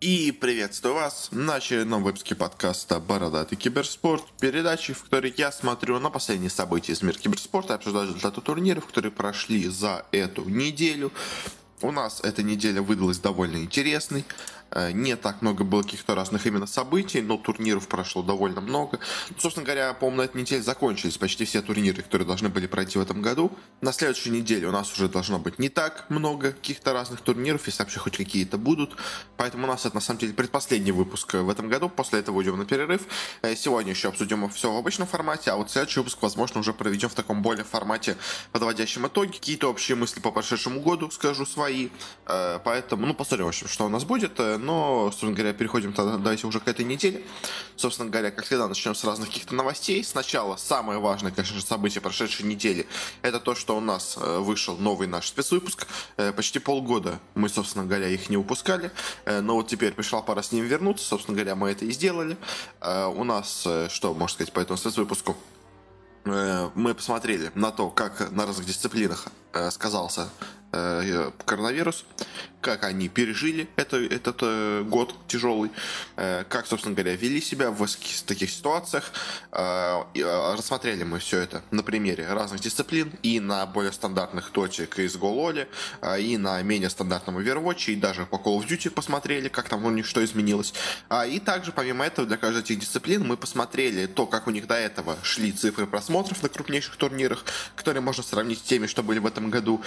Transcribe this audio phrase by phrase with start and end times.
[0.00, 6.10] И приветствую вас на очередном выпуске подкаста «Бородатый киберспорт», передачи, в которой я смотрю на
[6.10, 11.12] последние события из мира киберспорта, обсуждаю результаты турниров, которые прошли за эту неделю.
[11.80, 14.26] У нас эта неделя выдалась довольно интересной.
[14.70, 18.98] Э, не так много было каких-то разных именно событий, но турниров прошло довольно много.
[19.30, 22.98] Ну, собственно говоря, по-моему, на этой неделе закончились почти все турниры, которые должны были пройти
[22.98, 23.52] в этом году.
[23.80, 27.82] На следующей неделе у нас уже должно быть не так много каких-то разных турниров, если
[27.82, 28.96] вообще хоть какие-то будут.
[29.36, 31.88] Поэтому у нас это на самом деле предпоследний выпуск в этом году.
[31.88, 33.02] После этого уйдем на перерыв.
[33.42, 37.08] Э, сегодня еще обсудим все в обычном формате, а вот следующий выпуск, возможно, уже проведем
[37.08, 38.16] в таком более формате,
[38.52, 39.32] подводящем итоги.
[39.32, 41.90] Какие-то общие мысли по прошедшему году скажу свои.
[42.26, 46.16] Э, поэтому, ну, посмотрим, в общем, что у нас будет но, собственно говоря, переходим тогда,
[46.16, 47.22] давайте уже к этой неделе.
[47.76, 50.02] Собственно говоря, как всегда, начнем с разных каких-то новостей.
[50.04, 52.86] Сначала самое важное, конечно же, событие прошедшей недели,
[53.22, 55.86] это то, что у нас э, вышел новый наш спецвыпуск.
[56.16, 58.90] Э, почти полгода мы, собственно говоря, их не выпускали,
[59.24, 62.36] э, но вот теперь пришла пора с ним вернуться, собственно говоря, мы это и сделали.
[62.80, 65.36] У нас, что можно сказать по этому спецвыпуску?
[66.24, 69.26] мы посмотрели на то, как на разных дисциплинах
[69.70, 70.28] сказался
[71.44, 72.04] коронавирус
[72.66, 75.70] как они пережили это, этот э, год тяжелый,
[76.16, 77.86] э, как, собственно говоря, вели себя в
[78.26, 79.12] таких ситуациях.
[79.52, 84.98] Э, э, рассмотрели мы все это на примере разных дисциплин и на более стандартных точек
[84.98, 85.68] из Гололе,
[86.00, 89.84] э, и на менее стандартном Overwatch, и даже по Call of Duty посмотрели, как там
[89.84, 90.74] у них что изменилось.
[91.08, 94.66] А, и также, помимо этого, для каждой этих дисциплин мы посмотрели то, как у них
[94.66, 97.44] до этого шли цифры просмотров на крупнейших турнирах,
[97.76, 99.80] которые можно сравнить с теми, что были в этом году.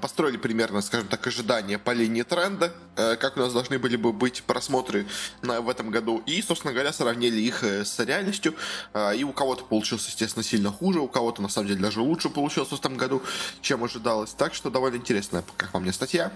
[0.00, 4.12] Построили примерно, скажем так, ожидания по линии тренда, э, как у нас должны были бы
[4.12, 5.06] быть просмотры
[5.42, 8.54] на, в этом году, и, собственно говоря, сравнили их э, с реальностью.
[8.94, 12.28] Э, и у кого-то получилось, естественно, сильно хуже, у кого-то, на самом деле, даже лучше
[12.28, 13.22] получилось в этом году,
[13.60, 14.30] чем ожидалось.
[14.30, 16.32] Так что довольно интересная, как по мне, статья.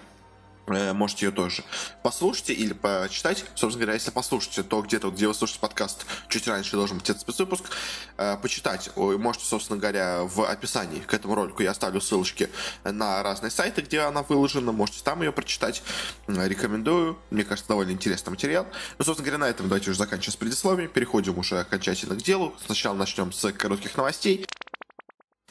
[0.67, 1.63] Э, можете ее тоже
[2.03, 3.45] послушать или почитать.
[3.55, 7.23] Собственно говоря, если послушаете, то где-то, где вы слушаете подкаст, чуть раньше должен быть этот
[7.23, 7.65] спецвыпуск.
[8.17, 12.51] Э, почитать можете, собственно говоря, в описании к этому ролику я оставлю ссылочки
[12.85, 14.73] на разные сайты, где она выложена.
[14.73, 15.83] Можете там ее прочитать.
[16.27, 17.19] Рекомендую.
[17.31, 18.67] Мне кажется, довольно интересный материал.
[18.99, 20.91] Ну, собственно говоря, на этом давайте уже заканчиваем с предисловием.
[20.91, 22.55] Переходим уже окончательно к делу.
[22.65, 24.47] Сначала начнем с коротких новостей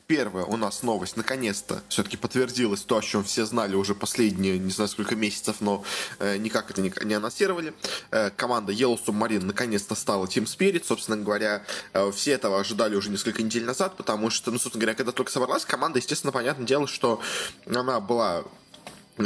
[0.08, 4.72] первая у нас новость, наконец-то, все-таки подтвердилась то, о чем все знали уже последние, не
[4.72, 5.84] знаю сколько месяцев, но
[6.20, 7.74] э, никак это не, не анонсировали.
[8.12, 10.84] Э, команда Yellow Submarine наконец-то стала Team Spirit.
[10.86, 11.64] Собственно говоря,
[11.94, 15.32] э, все этого ожидали уже несколько недель назад, потому что, ну, собственно говоря, когда только
[15.32, 17.20] собралась команда, естественно, понятное дело, что
[17.66, 18.44] она была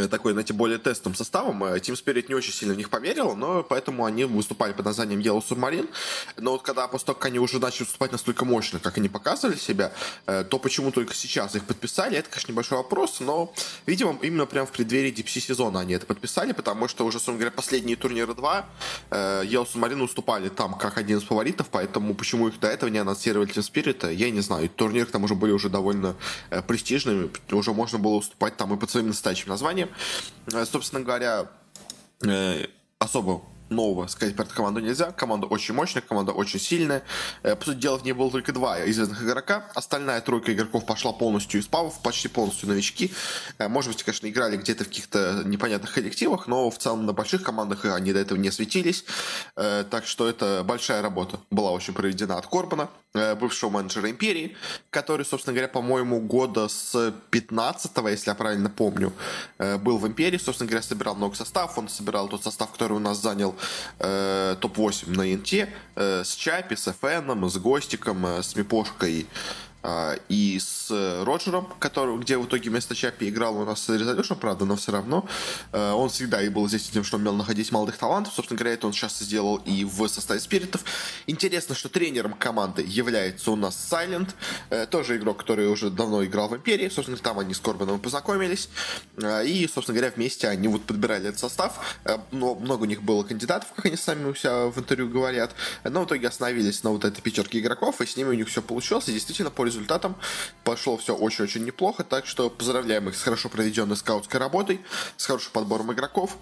[0.09, 1.63] такой, знаете, более тестовым составом.
[1.63, 5.19] Э, Team Spirit не очень сильно в них поверил, но поэтому они выступали под названием
[5.19, 5.89] Yellow Submarine.
[6.38, 9.57] Но вот когда после того, как они уже начали выступать настолько мощно, как они показывали
[9.57, 9.91] себя,
[10.27, 13.53] э, то почему только сейчас их подписали, это, конечно, небольшой вопрос, но,
[13.85, 17.51] видимо, именно прямо в преддверии DPC сезона они это подписали, потому что уже, собственно говоря,
[17.51, 18.66] последние турниры 2
[19.11, 23.50] Yellow Submarine уступали там как один из фаворитов, поэтому почему их до этого не анонсировали
[23.50, 24.69] Team Spirit, я не знаю.
[24.69, 26.16] Турниры к тому же были уже довольно
[26.67, 29.78] престижными, уже можно было уступать там и под своим настоящим названием.
[29.78, 29.78] Э,
[30.66, 31.47] собственно говоря,
[32.25, 32.66] э,
[32.97, 35.12] особо нового сказать про эту команду нельзя.
[35.12, 37.03] Команда очень мощная, команда очень сильная.
[37.44, 39.66] Э, по сути дела, в ней было только два известных игрока.
[39.75, 43.13] Остальная тройка игроков пошла полностью из павов, почти полностью новички.
[43.59, 47.85] Может быть, конечно, играли где-то в каких-то непонятных коллективах, но в целом на больших командах
[47.85, 49.06] они до этого не светились.
[49.56, 52.90] Так что это большая работа была очень проведена от Корбана.
[53.16, 54.56] Э, бывшего менеджера Империи,
[54.91, 59.12] который, собственно говоря, по-моему, года с 15 если я правильно помню,
[59.57, 63.00] э, был в Империи, собственно говоря, собирал много составов, он собирал тот состав, который у
[63.00, 63.56] нас занял
[63.99, 69.27] э, топ-8 на НТ, э, с Чапи, с ФНом, с Гостиком, э, с Мипошкой,
[70.28, 70.90] и с
[71.23, 75.28] Роджером, который, где в итоге вместо Чапи играл у нас Резолюшн, правда, но все равно
[75.72, 78.34] э, он всегда и был здесь тем, что умел находить молодых талантов.
[78.34, 80.84] Собственно говоря, это он сейчас сделал и в составе спиритов.
[81.28, 84.35] Интересно, что тренером команды является у нас Сайлент,
[84.69, 86.89] э, тоже игрок, который уже давно играл в Империи.
[86.89, 88.69] Собственно, там они с Корбаном познакомились.
[89.18, 91.97] Э, и, собственно говоря, вместе они вот подбирали этот состав.
[92.31, 95.56] Но много у них было кандидатов, как они сами у себя в интервью говорят.
[95.83, 98.62] Но в итоге остановились на вот этой пятерке игроков, и с ними у них все
[98.62, 99.07] получилось.
[99.09, 100.16] И действительно, по результатам.
[100.63, 104.81] Пошло все очень-очень неплохо, так что поздравляем их с хорошо проведенной скаутской работой,
[105.18, 106.38] с хорошим подбором игроков.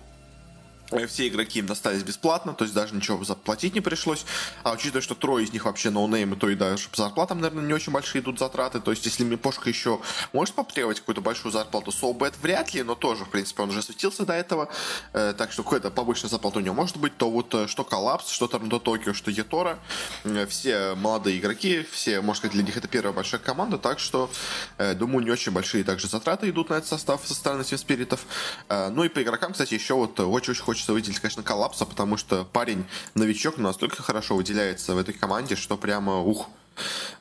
[0.91, 4.25] Э, все игроки им достались бесплатно, то есть даже ничего заплатить не пришлось.
[4.63, 7.73] А учитывая, что трое из них вообще ноунеймы, то и даже по зарплатам, наверное, не
[7.73, 8.79] очень большие идут затраты.
[8.79, 9.99] То есть, если Мипошка еще
[10.33, 14.25] может потребовать какую-то большую зарплату, Soulbet вряд ли, но тоже, в принципе, он уже светился
[14.25, 14.69] до этого.
[15.13, 17.17] Э, так что какая-то повышенная зарплата у него может быть.
[17.17, 19.79] То вот э, что Коллапс, что Торонто Токио, что Етора.
[20.23, 23.77] Э, все молодые игроки, все, можно сказать, для них это первая большая команда.
[23.77, 24.29] Так что,
[24.77, 28.25] э, думаю, не очень большие также затраты идут на этот состав со стороны Спиритов.
[28.69, 32.45] Э, ну и по игрокам, кстати, еще вот очень-очень хочется выделить, конечно, коллапса, потому что
[32.45, 32.85] парень
[33.15, 36.49] новичок настолько хорошо выделяется в этой команде, что прямо ух.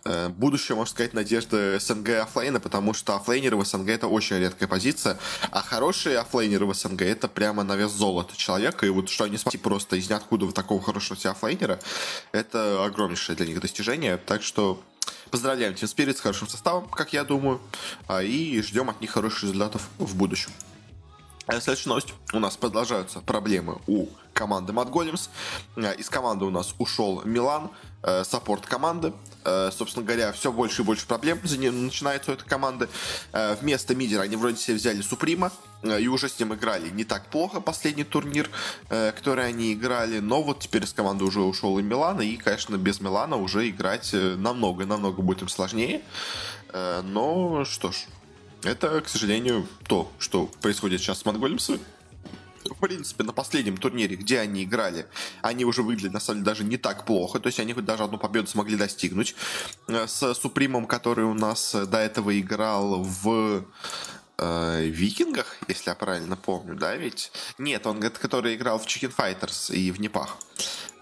[0.05, 4.69] Э, будущее, можно сказать, надежда СНГ оффлейна, потому что оффлейнеры в СНГ это очень редкая
[4.69, 5.19] позиция,
[5.51, 9.39] а хорошие оффлейнеры в СНГ это прямо на вес золота человека, и вот что они
[9.39, 11.81] смогли просто из ниоткуда в такого хорошего себя оффлейнера,
[12.33, 14.83] это огромнейшее для них достижение, так что
[15.31, 17.61] поздравляем Team Spirit с хорошим составом, как я думаю,
[18.07, 20.51] а, и ждем от них хороших результатов в будущем.
[21.47, 22.13] А следующая новость.
[22.33, 25.31] У нас продолжаются проблемы у команды Mad Golems.
[25.77, 27.71] Э, из команды у нас ушел Милан,
[28.03, 29.13] э, саппорт команды.
[29.71, 32.89] Собственно говоря, все больше и больше проблем начинается у этой команды.
[33.33, 35.53] Вместо мидера они вроде себе взяли Supream^,
[35.85, 38.51] и уже с ним играли не так плохо последний турнир,
[38.89, 43.01] который они играли, но вот теперь из команды уже ушел и Милан, и, конечно, без
[43.01, 46.03] Милана уже играть намного-намного будет им сложнее.
[46.73, 47.99] Но что ж,
[48.63, 51.81] это, к сожалению, то, что происходит сейчас с Монголемсами.
[52.65, 55.07] В принципе, на последнем турнире, где они играли,
[55.41, 57.39] они уже выглядели, на самом деле, даже не так плохо.
[57.39, 59.37] То есть они хоть даже одну победу смогли достигнуть.
[59.87, 63.65] Э, с Супримом, который у нас до этого играл в
[64.39, 67.33] э, Викингах, если я правильно помню, да, ведь?
[67.59, 70.37] Нет, он, который играл в Chicken Fighters и в Непах.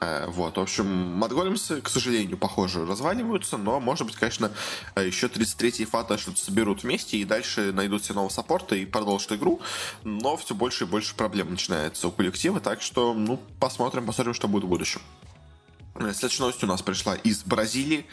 [0.01, 4.53] Э, вот, в общем, Мадголемсы, к сожалению, похоже, разваливаются, но, может быть, конечно,
[4.97, 9.61] еще 33-й фата что-то соберут вместе и дальше найдут себе нового саппорта и продолжат игру,
[10.03, 14.49] но все больше и больше проблем начинается у коллектива, так что, ну, посмотрим, посмотрим, что
[14.49, 15.01] будет в будущем.
[15.97, 18.05] Следующая новость у нас пришла из Бразилии.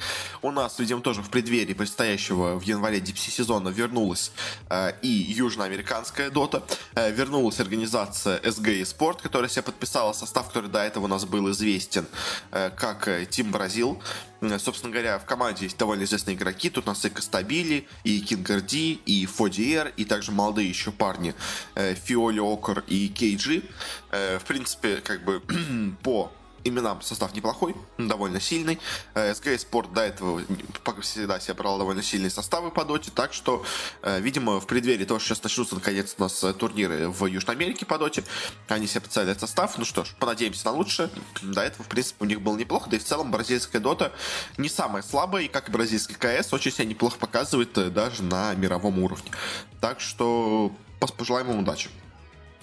[0.43, 4.31] У нас, видимо, тоже в преддверии предстоящего в январе DPC сезона вернулась
[4.69, 6.63] э, и южноамериканская дота.
[6.93, 11.49] Э, вернулась организация SG Sport, которая себя подписала состав, который до этого у нас был
[11.49, 12.05] известен
[12.51, 13.99] э, как Team Бразил.
[14.41, 16.69] Э, собственно говоря, в команде есть довольно известные игроки.
[16.69, 21.33] Тут у нас и Костабили, и Кингарди, и Фодиер, и также молодые еще парни
[21.73, 23.63] э, Фиоли Окор и Кейджи.
[24.11, 25.41] Э, в принципе, как бы
[26.03, 26.31] по
[26.63, 28.79] именам состав неплохой, довольно сильный.
[29.15, 30.41] SK Sport до этого,
[30.83, 33.63] как всегда, себе брал довольно сильные составы по доте, так что,
[34.01, 37.85] э, видимо, в преддверии того, что сейчас начнутся наконец у нас турниры в Южной Америке
[37.85, 38.23] по доте,
[38.67, 39.77] они себе подставили состав.
[39.77, 41.09] Ну что ж, понадеемся на лучшее.
[41.41, 44.11] До этого, в принципе, у них было неплохо, да и в целом бразильская дота
[44.57, 48.53] не самая слабая, и как и бразильский КС, очень себя неплохо показывает э, даже на
[48.53, 49.31] мировом уровне.
[49.79, 50.71] Так что
[51.17, 51.89] пожелаем им удачи.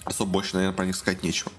[0.09, 1.51] Особо больше, наверное, про них сказать нечего.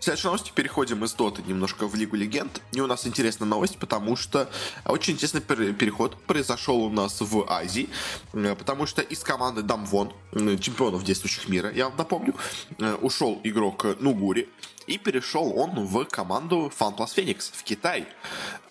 [0.00, 0.52] Следующая новость.
[0.52, 2.62] Переходим из Доты немножко в Лигу Легенд.
[2.72, 4.48] И у нас интересная новость, потому что
[4.86, 7.90] очень интересный переход произошел у нас в Азии.
[8.32, 12.34] Э, потому что из команды Дамвон, чемпионов действующих мира, я вам напомню,
[12.78, 14.48] э, ушел игрок Нугури.
[14.86, 18.06] И перешел он в команду FunPlus Phoenix в Китай.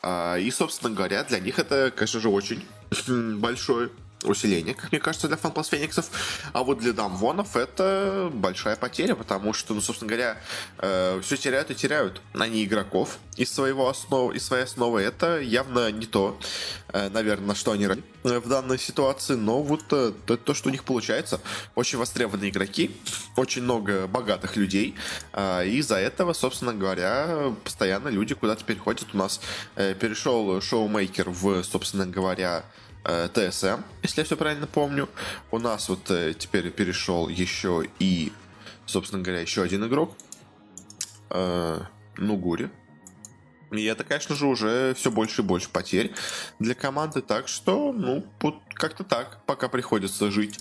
[0.02, 2.66] Э, и, собственно говоря, для них это, конечно же, очень
[3.38, 3.92] большое
[4.24, 6.10] усиление, как мне кажется, для фанплас Фениксов.
[6.54, 10.38] А вот для Дамвонов это большая потеря, потому что, ну, собственно говоря,
[10.80, 12.22] э, все теряют и теряют.
[12.34, 15.02] Они игроков из своего основы, из своей основы.
[15.02, 16.38] Это явно не то,
[16.90, 20.70] э, наверное, на что они э, в данной ситуации, но вот э, то, то, что
[20.70, 21.40] у них получается.
[21.76, 22.92] Очень востребованные игроки,
[23.36, 24.96] очень много богатых людей,
[25.34, 29.08] э, и из-за этого, собственно говоря, постоянно люди куда-то переходят.
[29.14, 29.42] У нас
[29.76, 32.64] э, перешел шоумейкер в, собственно говоря,
[33.04, 35.10] Э, ТСМ, если я все правильно помню.
[35.50, 38.32] У нас вот э, теперь перешел еще и,
[38.86, 40.16] собственно говоря, еще один игрок.
[41.32, 41.80] Э,
[42.18, 42.70] Нугури.
[43.72, 46.14] И это, конечно же, уже все больше и больше потерь
[46.60, 47.22] для команды.
[47.22, 48.26] Так что, ну,
[48.74, 50.60] как-то так, пока приходится жить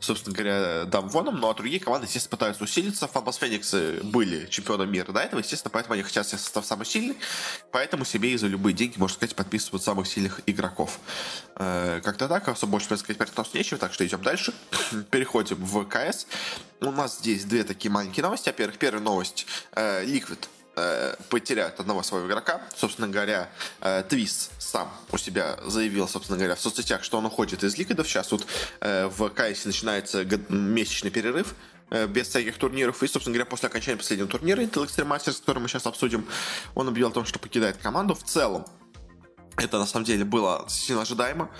[0.00, 3.06] собственно говоря, Дамвоном, ну а другие команды, естественно, пытаются усилиться.
[3.08, 7.16] Фанбас Фениксы были чемпионом мира до этого, естественно, поэтому они хотят состав самый сильный,
[7.70, 10.98] поэтому себе и за любые деньги, можно сказать, подписывают самых сильных игроков.
[11.56, 14.52] Э, как-то так, особо больше сказать про это нечего, так что идем дальше.
[15.10, 16.26] Переходим в КС.
[16.80, 18.48] У нас здесь две такие маленькие новости.
[18.48, 19.46] Во-первых, первая новость.
[19.72, 20.38] Э, Liquid
[20.76, 22.62] э, потеряют одного своего игрока.
[22.76, 23.50] Собственно говоря,
[23.80, 28.08] э, Твист сам у себя заявил, собственно говоря, в соцсетях, что он уходит из ликвидов.
[28.08, 28.46] Сейчас вот
[28.80, 31.54] э, в КС начинается месячный перерыв
[31.90, 33.02] э, без всяких турниров.
[33.02, 36.26] И, собственно говоря, после окончания последнего турнира Intel Extreme Masters, который мы сейчас обсудим,
[36.74, 38.14] он объявил о том, что покидает команду.
[38.14, 38.64] В целом,
[39.56, 41.50] это на самом деле было сильно ожидаемо,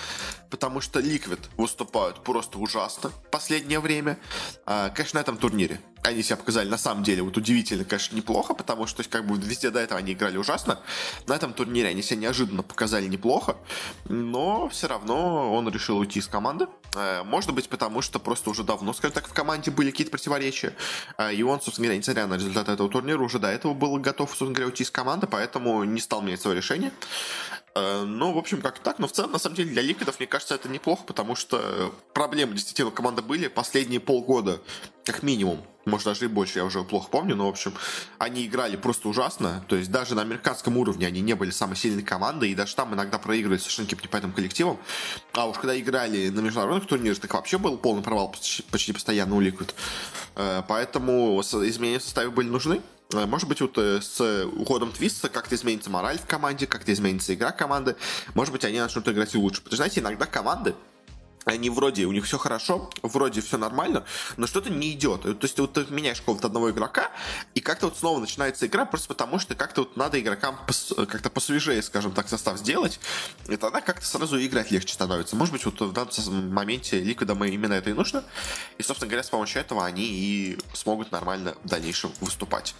[0.50, 4.18] потому что Liquid выступают просто ужасно в последнее время.
[4.64, 8.54] А, конечно, на этом турнире они себя показали на самом деле вот удивительно, конечно, неплохо,
[8.54, 10.80] потому что как бы везде до этого они играли ужасно.
[11.26, 13.56] На этом турнире они себя неожиданно показали неплохо,
[14.06, 16.66] но все равно он решил уйти из команды.
[16.94, 20.74] Э, может быть, потому что просто уже давно, скажем так, в команде были какие-то противоречия.
[21.18, 24.30] Э, и он, собственно говоря, несмотря на результаты этого турнира, уже до этого был готов,
[24.30, 26.92] собственно говоря, уйти из команды, поэтому не стал менять свое решение.
[27.74, 28.98] Э, ну, в общем, как так.
[28.98, 32.54] Но в целом, на самом деле, для Ликвидов, мне кажется, это неплохо, потому что проблемы
[32.54, 34.60] действительно команды были последние полгода,
[35.04, 35.62] как минимум.
[35.84, 37.74] Может, даже и больше, я уже плохо помню, но, в общем,
[38.18, 39.64] они играли просто ужасно.
[39.68, 42.94] То есть даже на американском уровне они не были самой сильной командой, и даже там
[42.94, 44.78] иногда проигрывали совершенно каким-то непонятным коллективом.
[45.32, 49.34] А уж когда играли на международных турнирах, так вообще был полный провал почти, почти постоянно
[49.34, 49.74] у Ликвид.
[50.36, 52.80] Э, поэтому изменения в составе были нужны.
[53.12, 57.34] Э, может быть, вот э, с уходом Твиста как-то изменится мораль в команде, как-то изменится
[57.34, 57.96] игра команды.
[58.34, 59.62] Может быть, они начнут играть лучше.
[59.62, 60.76] Потому что, знаете, иногда команды,
[61.44, 64.04] они вроде, у них все хорошо, вроде все нормально,
[64.36, 65.22] но что-то не идет.
[65.22, 67.10] То есть вот ты меняешь какого-то одного игрока,
[67.54, 70.58] и как-то вот снова начинается игра, просто потому что как-то вот надо игрокам
[71.08, 73.00] как-то посвежее, скажем так, состав сделать,
[73.48, 75.36] и тогда как-то сразу играть легче становится.
[75.36, 78.24] Может быть, вот в данном моменте Ликвидам именно это и нужно,
[78.78, 82.74] и, собственно говоря, с помощью этого они и смогут нормально в дальнейшем выступать.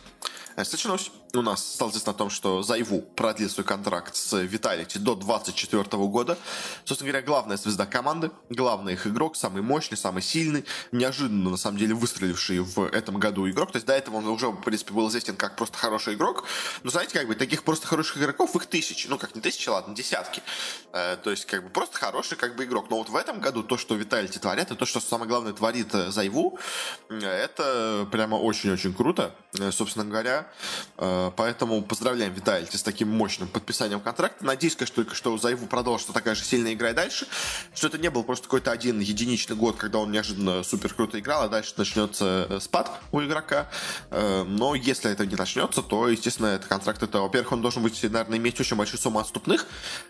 [0.54, 4.98] Следующая новость у нас стал известно о том, что Зайву продлил свой контракт с Виталити
[4.98, 6.38] до 2024 года.
[6.84, 11.78] Собственно говоря, главная звезда команды, главный их игрок, самый мощный, самый сильный, неожиданно, на самом
[11.78, 13.72] деле, выстреливший в этом году игрок.
[13.72, 16.44] То есть до этого он уже, в принципе, был известен как просто хороший игрок.
[16.82, 19.06] Но знаете, как бы таких просто хороших игроков их тысячи.
[19.06, 20.42] Ну, как не тысячи, ладно, десятки.
[20.92, 22.90] Э, то есть, как бы просто хороший как бы игрок.
[22.90, 25.94] Но вот в этом году то, что Виталити творят, и то, что самое главное творит
[25.94, 26.58] э, Зайву,
[27.08, 29.34] э, это прямо очень-очень круто.
[29.70, 30.46] Собственно говоря,
[31.30, 34.44] Поэтому поздравляем Виталити с таким мощным подписанием контракта.
[34.44, 37.26] Надеюсь, конечно, только что Зайву продолжит такая же сильная игра и дальше.
[37.74, 41.42] Что это не был просто какой-то один единичный год, когда он неожиданно супер круто играл,
[41.42, 43.68] а дальше начнется э, спад у игрока.
[44.10, 48.02] Э, но если это не начнется, то, естественно, этот контракт, это, во-первых, он должен быть,
[48.02, 49.66] наверное, иметь очень большую сумму отступных,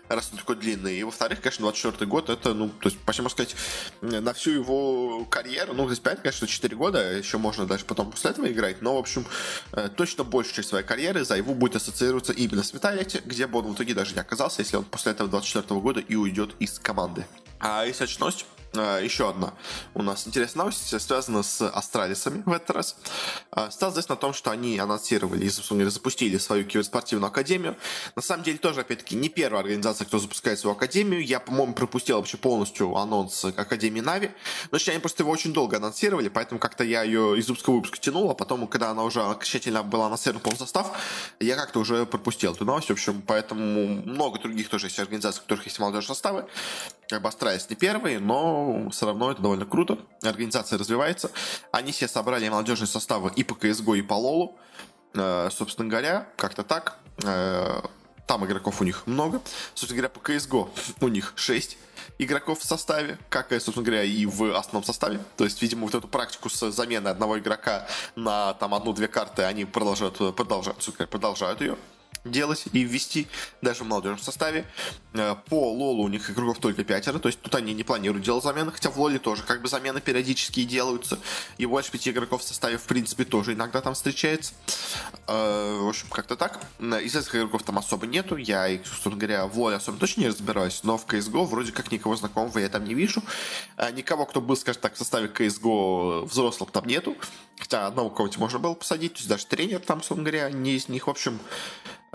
[0.09, 0.97] раз он такой длинный.
[0.97, 3.55] И, во-вторых, конечно, 24 год, это, ну, то есть, почти можно сказать,
[4.01, 8.31] на всю его карьеру, ну, здесь понятно, конечно, 4 года, еще можно дальше потом после
[8.31, 9.25] этого играть, но, в общем,
[9.73, 13.59] э, точно большую часть своей карьеры карьеры Зайву будет ассоциироваться именно с Виталити, где бы
[13.59, 16.79] он в итоге даже не оказался, если он после этого 24 года и уйдет из
[16.79, 17.25] команды.
[17.59, 19.53] А если очнусь, а, еще одна
[19.93, 22.95] у нас интересная новость связана с Астралисами в этот раз.
[23.51, 27.75] А, стало известно о том, что они анонсировали и запустили свою киберспортивную академию.
[28.15, 31.23] На самом деле тоже, опять-таки, не первая организация, кто запускает свою академию.
[31.23, 34.31] Я, по-моему, пропустил вообще полностью анонс Академии Нави.
[34.71, 37.99] Но они просто его очень долго анонсировали, поэтому как-то я ее из выпуска в выпуск
[37.99, 40.91] тянул, а потом, когда она уже окончательно была анонсирована полный состав,
[41.39, 42.89] я как-то уже пропустил эту новость.
[42.89, 46.45] В общем, поэтому много других тоже есть организаций, у которых есть молодежные составы.
[47.17, 49.97] Астралис не первый, но все равно это довольно круто.
[50.21, 51.31] Организация развивается.
[51.71, 54.57] Они все собрали молодежные составы и по CSGO, и по Лолу.
[55.13, 56.97] Э, собственно говоря, как-то так.
[57.23, 57.81] Э,
[58.27, 59.41] там игроков у них много.
[59.73, 60.69] Собственно говоря, по CSGO
[61.01, 61.77] у них 6
[62.17, 65.19] игроков в составе, как, собственно говоря, и в основном составе.
[65.37, 69.65] То есть, видимо, вот эту практику с заменой одного игрока на там одну-две карты они
[69.65, 71.77] продолжают, продолжают, продолжают ее
[72.25, 73.27] делать и ввести
[73.61, 74.65] даже в молодежном составе.
[75.13, 78.43] Э, по Лолу у них игроков только пятеро, то есть тут они не планируют делать
[78.43, 81.19] замены, хотя в Лоле тоже как бы замены периодически делаются.
[81.57, 84.53] И больше пяти игроков в составе, в принципе, тоже иногда там встречается.
[85.27, 86.59] Э, в общем, как-то так.
[86.79, 88.37] Из этих игроков там особо нету.
[88.37, 92.15] Я, собственно говоря, в Лоле особо точно не разбираюсь, но в CSGO вроде как никого
[92.15, 93.21] знакомого я там не вижу.
[93.77, 97.17] Э, никого, кто был, скажем так, в составе CSGO взрослых там нету.
[97.57, 100.89] Хотя одного кого-нибудь можно было посадить, то есть даже тренер там, собственно говоря, не из
[100.89, 101.07] них.
[101.07, 101.39] В общем,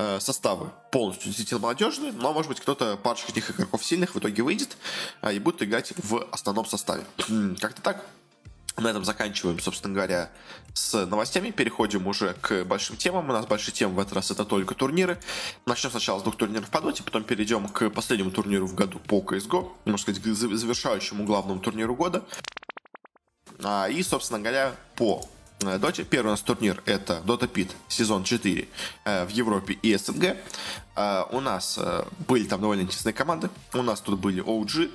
[0.01, 4.45] Э, составы полностью действительно молодежные, но, может быть, кто-то парочка этих игроков сильных в итоге
[4.45, 4.77] выйдет
[5.23, 7.05] э, и будет играть в основном составе.
[7.61, 8.07] Как-то так.
[8.77, 10.31] На этом заканчиваем, собственно говоря,
[10.73, 11.51] с новостями.
[11.51, 13.29] Переходим уже к большим темам.
[13.29, 15.19] У нас большие темы в этот раз это только турниры.
[15.67, 19.19] Начнем сначала с двух турниров по доте, потом перейдем к последнему турниру в году по
[19.19, 22.25] CSGO, можно сказать, к завершающему главному турниру года.
[23.63, 25.29] А, и, собственно говоря, по
[25.61, 26.05] Э, Доте.
[26.05, 28.69] Первый у нас турнир это Dota Pit сезон 4
[29.05, 30.37] э, в Европе и СНГ.
[30.95, 31.79] Э, у нас
[32.27, 33.51] были там довольно интересные команды.
[33.75, 34.91] У нас тут были OG,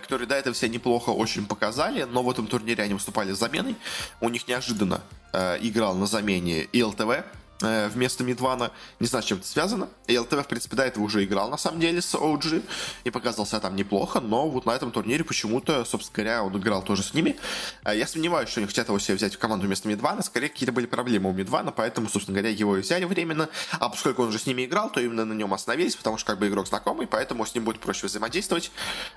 [0.00, 3.76] которые до этого себя неплохо очень показали, но в этом турнире они выступали с заменой.
[4.20, 5.00] У них неожиданно
[5.32, 7.22] играл на замене и ЛТВ, Э,
[7.60, 8.70] вместо Мидвана.
[9.00, 9.88] Не знаю, с чем это связано.
[10.08, 12.62] ЛТВ, в принципе, до этого уже играл, на самом деле, с OG.
[13.04, 14.20] И показал себя там неплохо.
[14.20, 17.36] Но вот на этом турнире почему-то, собственно говоря, он играл тоже с ними.
[17.84, 20.22] Э, я сомневаюсь, что они хотят его себе взять в команду вместо Мидвана.
[20.22, 23.48] Скорее, какие-то были проблемы у Мидвана, поэтому, собственно говоря, его и взяли временно.
[23.72, 26.38] А поскольку он уже с ними играл, то именно на нем остановились, потому что как
[26.38, 28.70] бы игрок знакомый, поэтому с ним будет проще взаимодействовать.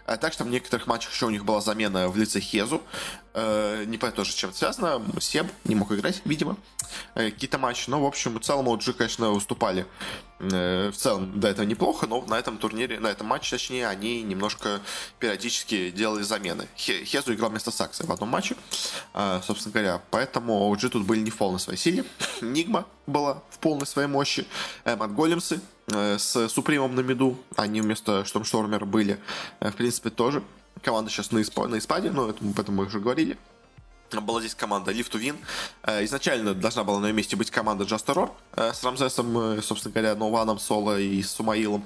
[0.08, 2.82] Э, так что в некоторых матчах еще у них была замена в лице Хезу.
[3.34, 5.02] Не понятно тоже, с чем это связано.
[5.22, 6.58] Себ не мог играть, видимо,
[7.14, 7.90] какие-то матчи.
[7.90, 9.86] Но, в общем, общем и целом OG, конечно, выступали
[10.40, 14.22] э, в целом до этого неплохо, но на этом турнире, на этом матче, точнее, они
[14.24, 14.80] немножко
[15.20, 16.68] периодически делали замены.
[16.76, 18.56] Хезу играл вместо Сакса в одном матче,
[19.14, 22.06] э, собственно говоря, поэтому OG тут были не в полной своей силе.
[22.42, 24.46] Нигма была в полной своей мощи.
[24.86, 29.20] Э, Големсы э, с Супримом на миду, они вместо Штормштормера были,
[29.60, 30.44] э, в принципе, тоже.
[30.82, 33.38] Команда сейчас на, испа- на испаде, но это, об этом мы уже говорили
[34.20, 35.38] была здесь команда Lift to Win.
[35.84, 39.62] Э, изначально должна была на ее месте быть команда Just Terror э, с Рамзесом, э,
[39.62, 41.86] собственно говоря, Нованом, Соло и Сумаилом.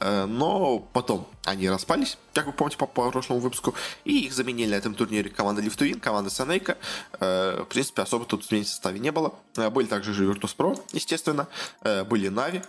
[0.00, 4.94] Но потом они распались, как вы помните по прошлому выпуску, и их заменили на этом
[4.94, 6.78] турнире команда Lift to Win, команда Санейка.
[7.18, 9.34] В принципе, особо тут изменений в составе не было.
[9.70, 11.48] Были также же Virtus.pro, естественно.
[11.82, 12.62] Были Нави,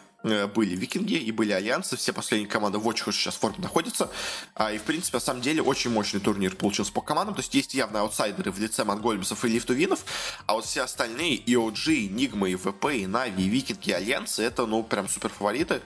[0.48, 4.10] были викинги и были альянсы, все последние команды в очень хорошей сейчас форме находятся,
[4.56, 7.54] а, и в принципе на самом деле очень мощный турнир получился по командам, то есть
[7.54, 10.04] есть явные аутсайдеры в лице Монголемсов и Лифтувинов,
[10.46, 13.94] а вот все остальные, и OG, и Nigma, и ВП, и Na'Vi, и Викинги, и
[13.94, 15.82] Альянсы, это ну прям супер фавориты,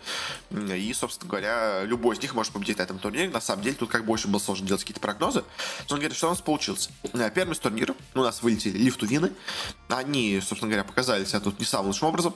[0.51, 3.89] и собственно говоря, любой из них может победить на этом турнире, на самом деле тут
[3.89, 5.43] как бы очень было сложно делать какие-то прогнозы,
[5.89, 6.89] но говорит, что у нас получилось.
[7.13, 9.31] Э, первый из турнира у нас вылетели Live to Win'ы,
[9.89, 12.35] они, собственно говоря, показали себя тут не самым лучшим образом,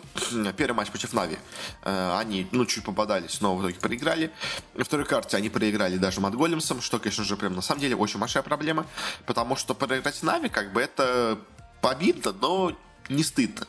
[0.58, 1.38] первый матч против Na'Vi.
[1.84, 4.32] Э, они, ну, чуть попадались, но в итоге проиграли.
[4.74, 7.96] На второй карте они проиграли даже Mad Golems'ом, что, конечно же, прям на самом деле
[7.96, 8.86] очень большая проблема,
[9.26, 11.38] потому что проиграть Na'Vi, как бы, это
[11.82, 12.76] победа, но
[13.10, 13.68] не стыдно.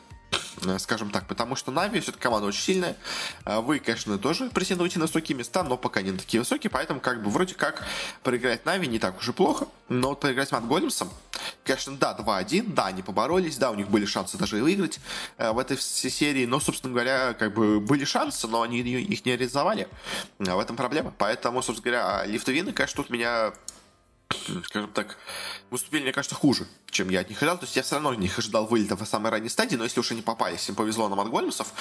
[0.65, 2.97] Э, скажем так, потому что Na'Vi все-таки команда очень сильная.
[3.45, 7.21] Э, вы, конечно, тоже претендуете на высокие места, но пока не такие высокие, поэтому как
[7.23, 7.85] бы вроде как
[8.23, 11.09] проиграть Na'Vi не так уж и плохо, но вот проиграть Mad Golems'ом,
[11.63, 14.99] конечно, да, 2-1, да, они поборолись, да, у них были шансы даже и выиграть
[15.37, 19.33] э, в этой серии, но, собственно говоря, как бы были шансы, но они их не
[19.33, 19.87] реализовали.
[20.39, 21.13] В этом проблема.
[21.17, 23.53] Поэтому, собственно говоря, Live to Win'ы, конечно, тут меня
[24.65, 25.17] скажем так,
[25.69, 27.57] выступили, мне кажется, хуже, чем я от них ожидал.
[27.57, 30.11] То есть я все равно них ожидал вылета в самой ранней стадии, но если уж
[30.11, 31.73] они попались, им повезло на Монголемсов,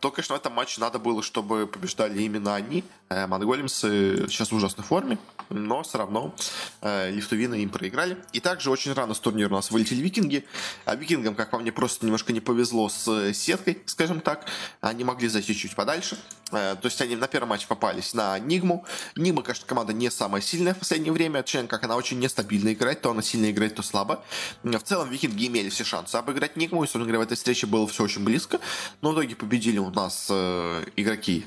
[0.00, 2.84] то, конечно, в этом матче надо было, чтобы побеждали именно они.
[3.08, 6.34] Э, Монголемсы сейчас в ужасной форме, но все равно
[6.82, 8.18] э, лифтовины им проиграли.
[8.32, 10.46] И также очень рано с турнира у нас вылетели викинги.
[10.84, 14.46] А викингам, как по мне, просто немножко не повезло с сеткой, скажем так.
[14.80, 16.18] Они могли зайти чуть подальше.
[16.52, 18.84] Э, то есть они на первом матче попались на Нигму.
[19.16, 21.42] Нигма, конечно, команда не самая сильная в последнее время.
[21.42, 23.00] Точнее, как она очень нестабильно играет.
[23.00, 24.22] То она сильно играет, то слабо.
[24.62, 26.84] В целом, викинги имели все шансы обыграть Нигму.
[26.84, 28.60] И, собственно говоря, в этой встрече было все очень близко.
[29.00, 31.44] Но в итоге победили у нас э, игроки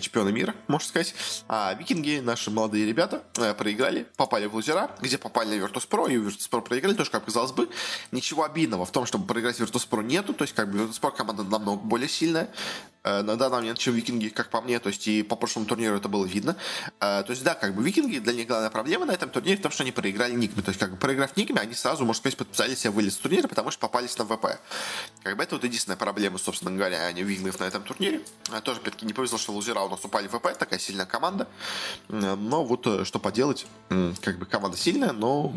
[0.00, 1.14] чемпионы мира, можно сказать.
[1.48, 6.16] А викинги, наши молодые ребята, э, проиграли, попали в лузера, где попали на Virtus.pro, и
[6.16, 7.68] Virtus.pro проиграли, тоже, как казалось бы,
[8.10, 11.82] ничего обидного в том, чтобы проиграть Virtus.pro нету, то есть, как бы, Virtus.pro команда намного
[11.82, 12.50] более сильная,
[13.04, 15.96] э, на данный момент, чем викинги, как по мне, то есть, и по прошлому турниру
[15.96, 16.56] это было видно.
[16.98, 19.70] То есть, да, как бы, викинги, для них главная проблема на этом турнире в том,
[19.70, 22.74] что они проиграли Нигме, то есть, как бы, проиграв Нигме, они сразу, можно сказать, подписали
[22.74, 24.58] себе вылез с турнира, потому что попались на ВП.
[25.22, 28.22] Как бы, это вот единственная проблема, собственно говоря, они викингов на этом турнире.
[28.64, 31.48] Тоже, опять-таки, не повезло, что лузера у нас упали в ВП, такая сильная команда.
[32.08, 33.66] Но вот э, что поделать,
[34.22, 35.52] как бы команда сильная, но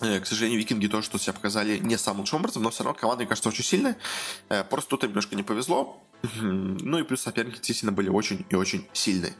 [0.00, 2.98] э, к сожалению, викинги тоже что себя показали не самым лучшим образом, но все равно
[2.98, 3.96] команда, мне кажется, очень сильная.
[4.48, 6.02] Э, просто тут им немножко не повезло.
[6.40, 9.34] Ну и плюс соперники действительно были очень и очень сильные.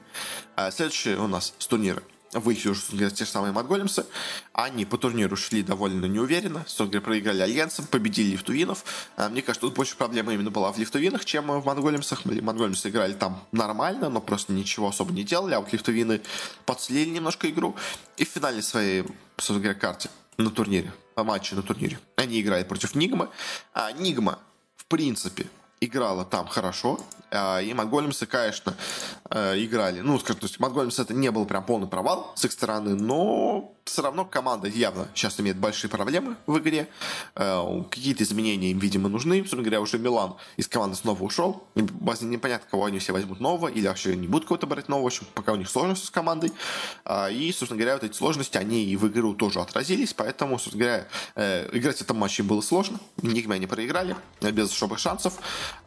[0.71, 2.03] Следующий у нас с турнира
[2.35, 4.05] уже те же самые Монголемсы.
[4.53, 6.65] Они по турниру шли довольно неуверенно.
[6.67, 8.85] Собственно проиграли Альянсом, победили Лифтувинов.
[9.17, 12.25] А, мне кажется, тут больше проблема именно была в Лифтувинах, чем в Монголемсах.
[12.25, 15.55] Монголемсы играли там нормально, но просто ничего особо не делали.
[15.55, 16.21] А вот Лифтувины
[16.65, 17.77] подслили немножко игру.
[18.17, 19.05] И в финале своей,
[19.37, 23.29] собственно говоря, карте на турнире, по матче на турнире, они играли против Nigma.
[23.73, 24.39] А Nigma,
[24.77, 25.47] в принципе,
[25.81, 27.01] играла там хорошо,
[27.63, 28.75] и Mad Golems'ы, конечно,
[29.31, 30.01] э, играли.
[30.01, 32.95] Ну, скажем, то есть Mad Golems это не был прям полный провал с их стороны,
[32.95, 36.89] но все равно команда явно сейчас имеет большие проблемы в игре.
[37.37, 39.39] Э, какие-то изменения им, видимо, нужны.
[39.39, 41.65] Собственно говоря, уже Милан из команды снова ушел.
[41.75, 45.05] Непонятно, кого они все возьмут нового, или вообще не будут кого-то брать нового.
[45.05, 46.53] В общем, пока у них сложности с командой.
[47.05, 50.85] А, и, собственно говоря, вот эти сложности, они и в игру тоже отразились, поэтому, собственно
[50.85, 52.99] говоря, э, играть в этом матче было сложно.
[53.23, 55.35] Нигме они проиграли, без особых шансов.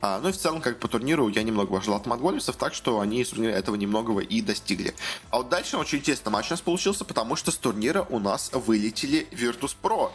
[0.01, 2.99] А, ну и в целом, как по турниру, я немного ожидал от монголевцев, так что
[2.99, 4.93] они, собственно говоря, этого немногого и достигли.
[5.31, 8.19] А вот дальше очень интересный матч у нас получился, потому что с турнира турнира у
[8.19, 10.11] нас вылетели Virtus.pro.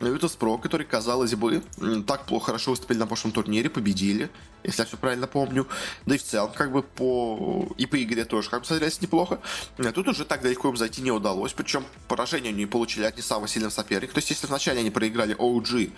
[0.00, 1.62] Virtus.pro, которые, казалось бы,
[2.06, 4.30] так плохо хорошо выступили на прошлом турнире, победили,
[4.64, 5.66] если я все правильно помню.
[6.06, 7.68] Да и в целом, как бы по...
[7.76, 9.40] и по игре тоже, как бы, смотрелись неплохо.
[9.78, 13.22] А тут уже так далеко им зайти не удалось, причем поражение они получили от не
[13.22, 14.14] самого сильного соперника.
[14.14, 15.92] То есть, если вначале они проиграли OG,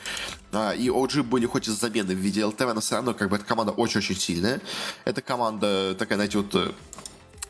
[0.52, 3.36] а, и OG были хоть из замены в виде ЛТВ, но все равно, как бы,
[3.36, 4.53] эта команда очень-очень сильная.
[5.04, 6.74] Эта команда такая, знаете, вот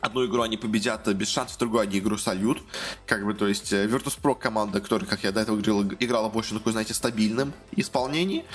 [0.05, 2.61] Одну игру они победят без шансов, другую они игру сольют.
[3.07, 6.53] Как бы, то есть, э, Virtus.pro команда, которая, как я до этого говорил, играла больше
[6.53, 8.45] такой, знаете, стабильном исполнении.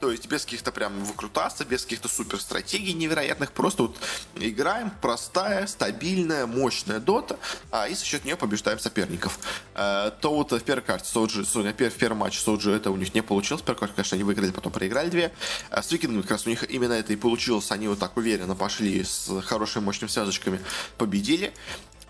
[0.00, 3.52] То есть, без каких-то прям выкрутасов, без каких-то супер стратегий невероятных.
[3.52, 3.96] Просто вот
[4.34, 7.38] играем простая, стабильная, мощная дота,
[7.70, 9.38] а, и за счет нее побеждаем соперников.
[9.74, 13.22] А, то вот в первой карте Соджи, в первом матче Соджи это у них не
[13.22, 13.62] получилось.
[13.62, 15.32] В первой карте, конечно, они выиграли, потом проиграли две.
[15.70, 17.72] А с Викингами как раз у них именно это и получилось.
[17.72, 20.60] Они вот так уверенно пошли с хорошими мощными связочками,
[20.98, 21.52] победили.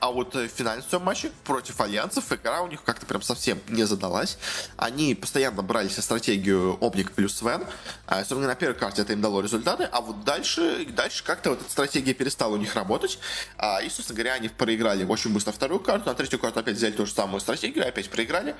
[0.00, 4.38] А вот в финальном матче против альянсов игра у них как-то прям совсем не задалась.
[4.76, 7.64] Они постоянно брали себе стратегию Обник плюс Свен.
[8.06, 11.60] А, собственно, на первой карте это им дало результаты, а вот дальше, дальше как-то вот
[11.60, 13.18] эта стратегия перестала у них работать.
[13.56, 16.92] А, и, собственно говоря, они проиграли очень быстро вторую карту, на третью карту опять взяли
[16.92, 18.54] ту же самую стратегию, опять проиграли.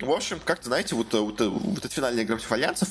[0.00, 2.88] В общем, как-то, знаете, вот, вот, вот эта финальная игра против альянсов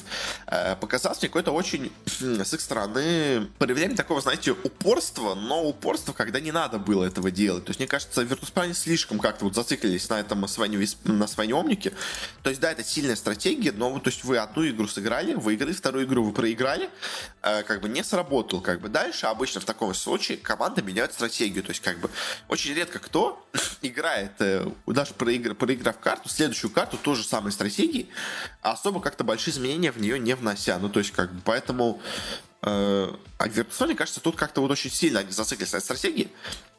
[0.47, 6.39] э, показалась мне какой-то очень с их стороны проявление такого, знаете, упорства, но упорства, когда
[6.39, 7.65] не надо было этого делать.
[7.65, 11.93] То есть мне кажется, Virtus.pro слишком как-то вот зациклились на этом освоении, на освоении Омники.
[12.41, 16.05] То есть, да, это сильная стратегия, но то есть вы одну игру сыграли, выиграли, вторую
[16.05, 16.89] игру вы проиграли,
[17.43, 18.59] э, как бы не сработал.
[18.61, 21.63] Как бы дальше обычно в таком случае команда меняет стратегию.
[21.63, 22.09] То есть, как бы
[22.47, 23.47] очень редко кто
[23.83, 28.09] играет, э, даже проиграв, проиграв карту, следующую карту тоже самой стратегии,
[28.63, 30.79] а особо как-то большие изменения в нее не внося.
[30.79, 32.01] Ну, то есть, как бы, поэтому
[32.65, 36.31] а Virtus.pro, мне кажется, тут как-то вот очень сильно они зациклились на стратегии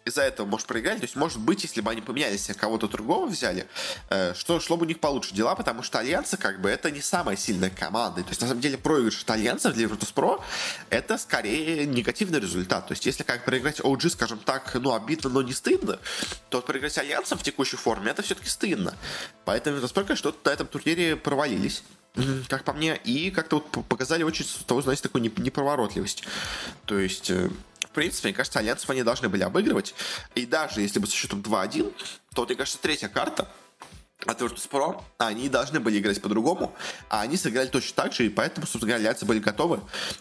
[0.06, 0.98] из-за этого, может, проиграли.
[0.98, 3.66] То есть, может быть, если бы они поменялись, кого-то другого взяли,
[4.08, 7.00] э, что шло бы у них получше дела, потому что Альянсы, как бы, это не
[7.00, 8.22] самая сильная команда.
[8.22, 10.40] То есть, на самом деле, проигрыш от Альянсов для Virtus.pro
[10.90, 12.86] это скорее негативный результат.
[12.86, 15.98] То есть, если как проиграть OG, скажем так, ну, обидно, но не стыдно,
[16.50, 18.94] то проиграть Альянсом в текущей форме, это все-таки стыдно.
[19.44, 21.82] Поэтому Virtus.pro, что на этом турнире провалились
[22.48, 26.24] как по мне, и как-то вот показали очень, того, знаете, такую неповоротливость.
[26.86, 27.50] То есть, э,
[27.96, 29.94] принципе, мне кажется, альянсов они должны были обыгрывать.
[30.34, 31.92] И даже если бы со счетом 2-1,
[32.34, 33.48] то, мне кажется, третья карта
[34.26, 36.74] от Virtus.pro, они должны были играть по-другому,
[37.08, 39.80] а они сыграли точно так же, и поэтому, собственно говоря, альянсы были готовы.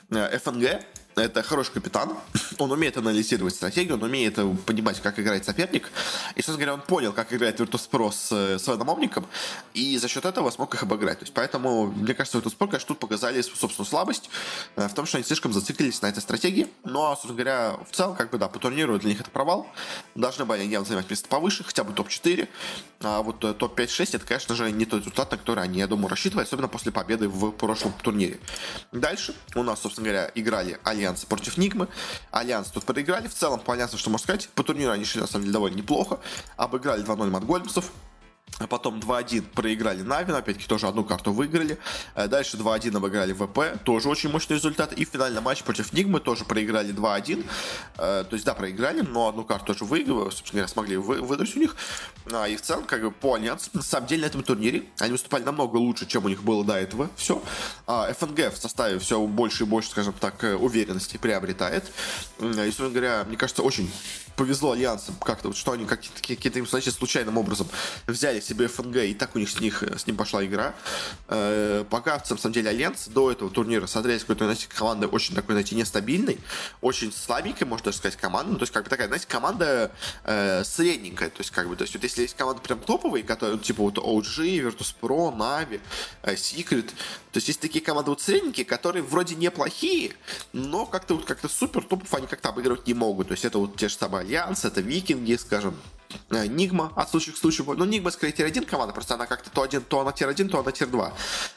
[0.09, 0.83] ФНГ э,
[1.15, 2.13] это хороший капитан,
[2.59, 5.89] он умеет анализировать стратегию, он умеет э, понимать, как играет соперник.
[6.35, 9.25] И, собственно говоря, он понял, как играет Virtus.pro с э, своим Омником,
[9.73, 11.19] и за счет этого смог их обыграть.
[11.19, 14.29] То есть, поэтому, мне кажется, Virtus.pro, конечно, тут показали собственную слабость
[14.75, 16.67] э, в том, что они слишком зациклились на этой стратегии.
[16.83, 19.67] Но, собственно говоря, в целом, как бы, да, по турниру для них это провал.
[20.15, 22.47] Должны были они явно занимать место повыше, хотя бы топ-4.
[23.01, 26.45] А вот топ-5-6 это, конечно же, не тот результат, на который они, я думаю, рассчитывали,
[26.45, 28.39] особенно после победы в прошлом турнире.
[28.91, 31.87] Дальше у нас, собственно говоря, играли Альянс Альянс против Nigma.
[32.31, 33.27] Альянс тут проиграли.
[33.27, 35.75] В целом, по Альянсу, что можно сказать, по турниру они шли, на самом деле, довольно
[35.75, 36.19] неплохо.
[36.57, 37.91] Обыграли 2-0 Mad Golems'ов.
[38.59, 41.77] А потом 2-1 проиграли Na'Vi, опять-таки тоже одну карту выиграли.
[42.15, 44.93] Э, дальше 2-1 обыграли ВП, тоже очень мощный результат.
[44.93, 47.45] И финальный матч против Nigma тоже проиграли 2-1.
[47.97, 51.55] Э, то есть, да, проиграли, но одну карту тоже выиграли, собственно говоря, смогли вы, выиграть
[51.55, 51.75] у них.
[52.31, 55.11] А, и в целом, как бы, по Альянсу, на самом деле, на этом турнире они
[55.11, 57.09] выступали намного лучше, чем у них было до этого.
[57.17, 57.41] Все.
[57.87, 61.91] Fng в составе все больше и больше, скажем так, э, уверенности приобретает.
[62.39, 63.91] И, собственно говоря, мне кажется, очень
[64.35, 67.67] повезло Альянсам как-то, вот, что они какие-то, какие-то значит, случайным образом
[68.07, 70.73] взяли себе Fng, и так у них с, них, с ним пошла игра.
[71.27, 75.53] Э, пока, в самом деле, Альянс до этого турнира смотрелись какой-то, знаете, команда очень такой,
[75.53, 76.39] знаете, нестабильной,
[76.81, 78.51] очень слабенькая, можно даже сказать, команда.
[78.51, 79.91] Ну, то есть, как бы такая, знаете, команда
[80.23, 81.29] э, средненькая.
[81.29, 83.97] То есть, как бы, то есть, вот если есть команда прям топовые, которые, типа, вот
[83.97, 85.81] OG, Virtus.pro, Na'Vi,
[86.23, 86.87] э, Secret,
[87.35, 90.13] то есть, есть такие команды вот средненькие, которые вроде неплохие,
[90.53, 93.27] но как-то вот как-то супер топов они как-то обыгрывать не могут.
[93.27, 97.31] То есть, это вот те же самые Альянс, это Викинги, скажем, э, Nigma от случая
[97.31, 97.65] к случаю.
[97.77, 100.71] Ну, Nigma скорее тир-1 команда, просто она как-то то, один, то она тир-1, то она
[100.71, 101.13] тир-2.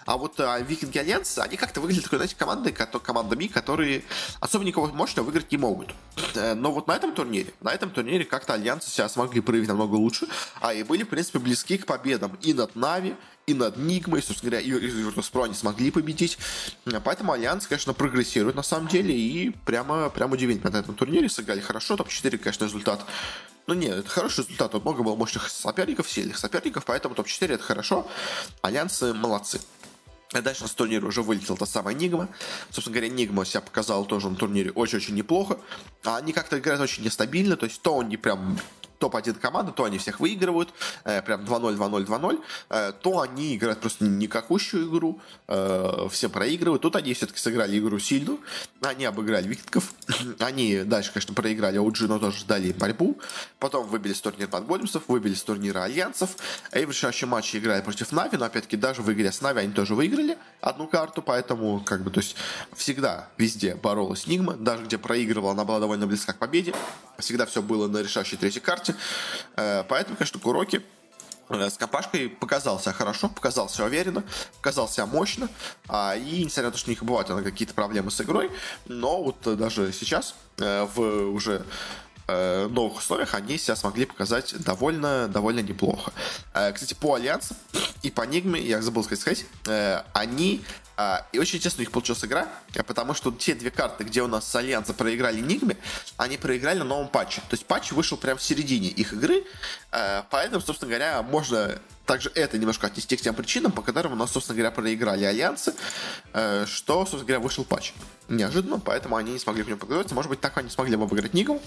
[0.06, 4.02] А вот а, Викинги Альянс, они как-то выглядят такой, знаете, командой, командами, которые
[4.40, 5.94] особо никого мощно выиграть не могут.
[6.34, 9.94] Э, но вот на этом турнире, на этом турнире как-то Альянсы себя смогли проявить намного
[9.94, 10.26] лучше,
[10.60, 13.14] а и были, в принципе, близки к победам и над Na'Vi,
[13.48, 16.38] и над Nigma'ой, собственно говоря, и Virtus.pro они смогли победить.
[17.02, 21.60] Поэтому Альянс, конечно, прогрессирует на самом деле и прямо, прямо удивительно на этом турнире сыграли
[21.60, 21.96] хорошо.
[21.96, 23.06] Топ-4, конечно, результат
[23.68, 24.72] ну нет, это хороший результат.
[24.72, 28.08] Тут много было мощных соперников, сильных соперников, поэтому топ-4 это хорошо.
[28.62, 29.60] Альянсы молодцы.
[30.32, 32.28] А дальше на турнире уже вылетел та самая Нигма.
[32.70, 35.58] Собственно говоря, Нигма себя показал тоже на турнире очень-очень неплохо.
[36.02, 38.58] А они как-то играют очень нестабильно, то есть то он не прям
[38.98, 40.70] топ-1 команда, то они всех выигрывают,
[41.04, 46.82] э, прям 2-0, 2-0, 2-0, э, то они играют просто никакущую игру, э, все проигрывают.
[46.82, 48.40] Тут они все-таки сыграли игру сильную,
[48.82, 49.92] они обыграли викингов,
[50.38, 53.18] они дальше, конечно, проиграли OG, но тоже дали борьбу,
[53.58, 56.36] потом выбили с турнира подгодимцев, выбили с турнира альянсов,
[56.72, 59.72] и в решающем матче играли против Нави, но опять-таки даже в игре с Нави они
[59.72, 62.36] тоже выиграли одну карту, поэтому как бы, то есть
[62.76, 66.74] всегда везде боролась Нигма, даже где проигрывала, она была довольно близка к победе.
[67.18, 68.94] всегда все было на решающей третьей карте.
[69.56, 70.82] Э, поэтому, конечно, Куроки
[71.50, 74.22] с компашкой показался хорошо, показался уверенно,
[74.58, 75.48] показался мощно.
[75.88, 78.50] А, и несмотря на то, что у них бывают какие-то проблемы с игрой,
[78.86, 81.00] но вот даже сейчас, в
[81.32, 81.64] уже
[82.28, 86.12] э, новых условиях они себя смогли показать довольно, довольно неплохо.
[86.54, 87.56] Э, кстати, по Альянсу
[88.02, 90.62] и по Нигме, я забыл сказать, э, они
[90.96, 92.48] э, и очень интересно у них получилась игра,
[92.86, 95.76] потому что те две карты, где у нас с Альянса проиграли Нигме,
[96.16, 97.40] они проиграли на новом патче.
[97.48, 99.44] То есть патч вышел прямо в середине их игры,
[100.30, 101.78] поэтому, собственно говоря, можно
[102.08, 105.74] также это немножко отнести к тем причинам, по которым у нас, собственно говоря, проиграли альянсы,
[106.32, 107.92] э, что, собственно говоря, вышел патч.
[108.28, 110.14] Неожиданно, поэтому они не смогли в нем подготовиться.
[110.14, 111.60] Может быть, так они смогли бы обыграть Нигу.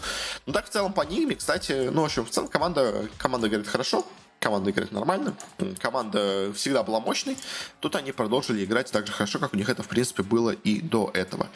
[0.47, 3.67] Ну так, в целом, по Нигме, кстати, ну, в общем, в целом команда, команда играет
[3.67, 4.03] хорошо,
[4.39, 5.35] команда играет нормально,
[5.77, 7.37] команда всегда была мощной,
[7.79, 10.81] тут они продолжили играть так же хорошо, как у них это, в принципе, было и
[10.81, 11.49] до этого.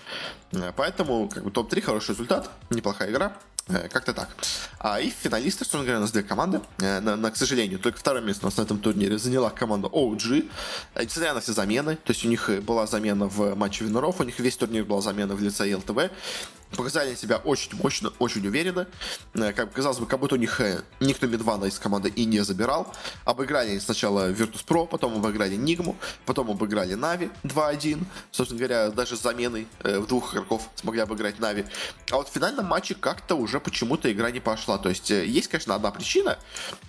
[0.52, 3.36] Э, поэтому, как бы, топ-3 хороший результат, неплохая игра.
[3.68, 4.30] Э, как-то так.
[4.78, 6.62] А, и финалисты, собственно говоря, у нас две команды.
[6.78, 9.88] Э, на, на, к сожалению, только второе место у нас на этом турнире заняла команда
[9.88, 10.52] OG.
[10.94, 14.24] Э, несмотря на все замены, то есть у них была замена в матче Виноров, у
[14.24, 16.12] них весь турнир была замена в лице ЛТВ
[16.76, 18.88] показали себя очень мощно, очень уверенно.
[19.34, 20.62] Как казалось бы, как будто у них
[21.00, 22.94] никто Медвана из команды и не забирал.
[23.24, 28.04] Обыграли сначала Virtus.pro, потом обыграли Нигму, потом обыграли Нави 2-1.
[28.32, 31.66] Собственно говоря, даже с заменой в двух игроков смогли обыграть Нави.
[32.12, 34.78] А вот в финальном матче как-то уже почему-то игра не пошла.
[34.78, 36.38] То есть есть, конечно, одна причина,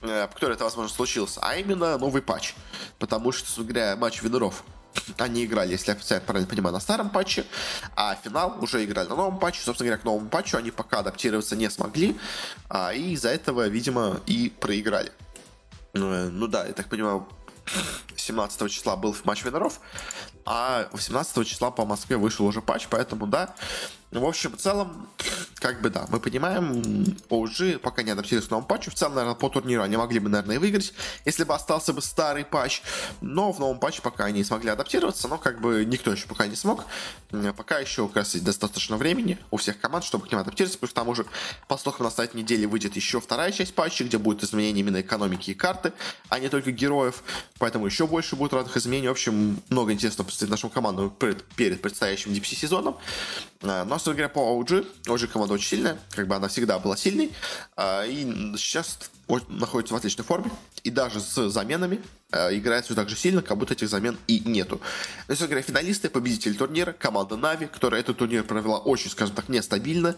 [0.01, 2.55] по которой это, возможно, случилось, а именно новый патч.
[2.99, 4.65] Потому что, собственно говоря, матч Виноров
[5.19, 7.45] они играли, если я правильно понимаю, на старом патче,
[7.95, 9.61] а финал уже играли на новом патче.
[9.63, 12.17] Собственно говоря, к новому патчу они пока адаптироваться не смогли,
[12.69, 15.13] а, и из-за этого, видимо, и проиграли.
[15.95, 17.27] Ну, э, ну да, я так понимаю,
[18.17, 19.81] 17 числа был матч Виноров,
[20.45, 23.55] а 18 числа по Москве вышел уже патч, поэтому да.
[24.13, 25.09] В общем, в целом,
[25.67, 26.81] как бы да, мы понимаем,
[27.29, 28.93] OG пока не адаптировались к новому патчу.
[28.93, 32.01] В целом, наверное, по турниру они могли бы, наверное, и выиграть, если бы остался бы
[32.03, 32.83] старый патч.
[33.21, 36.55] Но в новом патче пока они смогли адаптироваться, но как бы никто еще пока не
[36.55, 36.85] смог.
[37.57, 40.89] Пока еще как раз есть достаточно времени у всех команд, чтобы к ним адаптироваться, потому
[40.89, 41.27] что там уже,
[41.67, 45.51] по слухам, на этой неделе выйдет еще вторая часть патча, где будет изменение именно экономики
[45.51, 45.93] и карты,
[46.29, 47.25] а не только героев.
[47.59, 49.09] Поэтому еще больше будет разных изменений.
[49.09, 51.13] В общем, много интересного предстоит нашему команду
[51.57, 52.99] перед предстоящим DPC сезоном.
[53.63, 56.97] А, но, собственно говоря, по OG, OG команда очень сильная, как бы она всегда была
[56.97, 57.33] сильной,
[57.77, 58.25] а, и
[58.57, 58.99] сейчас
[59.49, 60.51] находится в отличной форме,
[60.85, 64.39] и даже с заменами э, играет все так же сильно, как будто этих замен и
[64.41, 64.81] нету.
[65.27, 69.49] Но, собственно говоря, финалисты, победители турнира, команда Нави, которая этот турнир провела очень, скажем так,
[69.49, 70.15] нестабильно.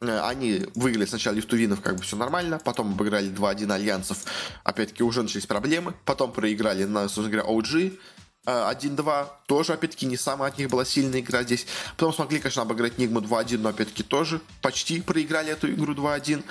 [0.00, 4.24] Э, они выиграли сначала Лифтувинов, как бы все нормально, потом обыграли 2-1 Альянсов,
[4.64, 7.98] опять-таки уже начались проблемы, потом проиграли на, собственно говоря, OG,
[8.46, 11.66] 1-2, тоже, опять-таки, не самая от них была сильная игра здесь.
[11.96, 16.44] Потом смогли, конечно, обыграть Нигму 2-1, но, опять-таки, тоже почти проиграли эту игру 2-1.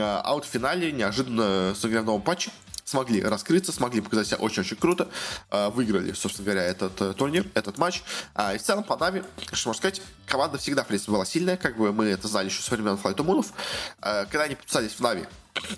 [0.00, 2.50] А вот в финале неожиданно сыграв в новом патче,
[2.84, 5.08] смогли раскрыться, смогли показать себя очень-очень круто,
[5.50, 8.02] выиграли, собственно говоря, этот э, турнир, этот матч.
[8.34, 9.22] А, и в целом по Нави,
[9.52, 12.62] что можно сказать, команда всегда, в принципе, была сильная, как бы мы это знали еще
[12.62, 13.52] с времен Флайт Мунов.
[14.00, 15.26] Когда они подписались в Нави,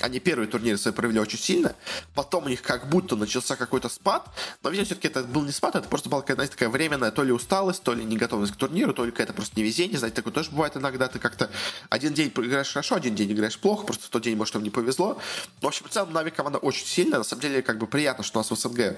[0.01, 1.75] они первые турниры свои провели очень сильно,
[2.15, 4.29] потом у них как будто начался какой-то спад,
[4.63, 7.33] но, видимо, все-таки это был не спад, это просто была какая-то, такая временная то ли
[7.33, 10.77] усталость, то ли неготовность к турниру, то ли какая-то просто невезение, знаете, такое тоже бывает
[10.77, 11.51] иногда, ты как-то
[11.89, 14.71] один день играешь хорошо, один день играешь плохо, просто в тот день, может, им не
[14.71, 15.21] повезло.
[15.61, 18.39] В общем, в целом, Нави команда очень сильная, на самом деле, как бы приятно, что
[18.39, 18.97] у нас в СНГ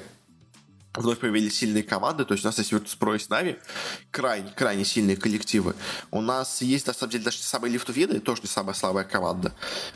[0.95, 3.59] вновь появились сильные команды, то есть у нас есть Virtus.pro и Snavi,
[4.11, 5.75] крайне, крайне сильные коллективы.
[6.11, 9.55] У нас есть, на самом деле, даже самые лифтоведы, тоже не самая слабая команда.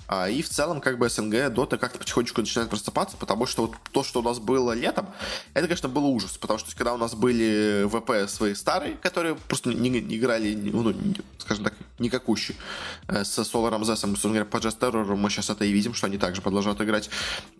[0.08, 3.76] А, и в целом, как бы СНГ, Дота как-то потихонечку начинает просыпаться, потому что вот
[3.92, 5.08] то, что у нас было летом,
[5.54, 9.70] это, конечно, был ужас, потому что когда у нас были ВП свои старые, которые просто
[9.70, 12.56] не, не играли, ну, не, скажем так, никакущие,
[13.08, 16.18] с Соло Рамзесом, собственно говоря, по Just Terror, мы сейчас это и видим, что они
[16.18, 17.08] также продолжают играть.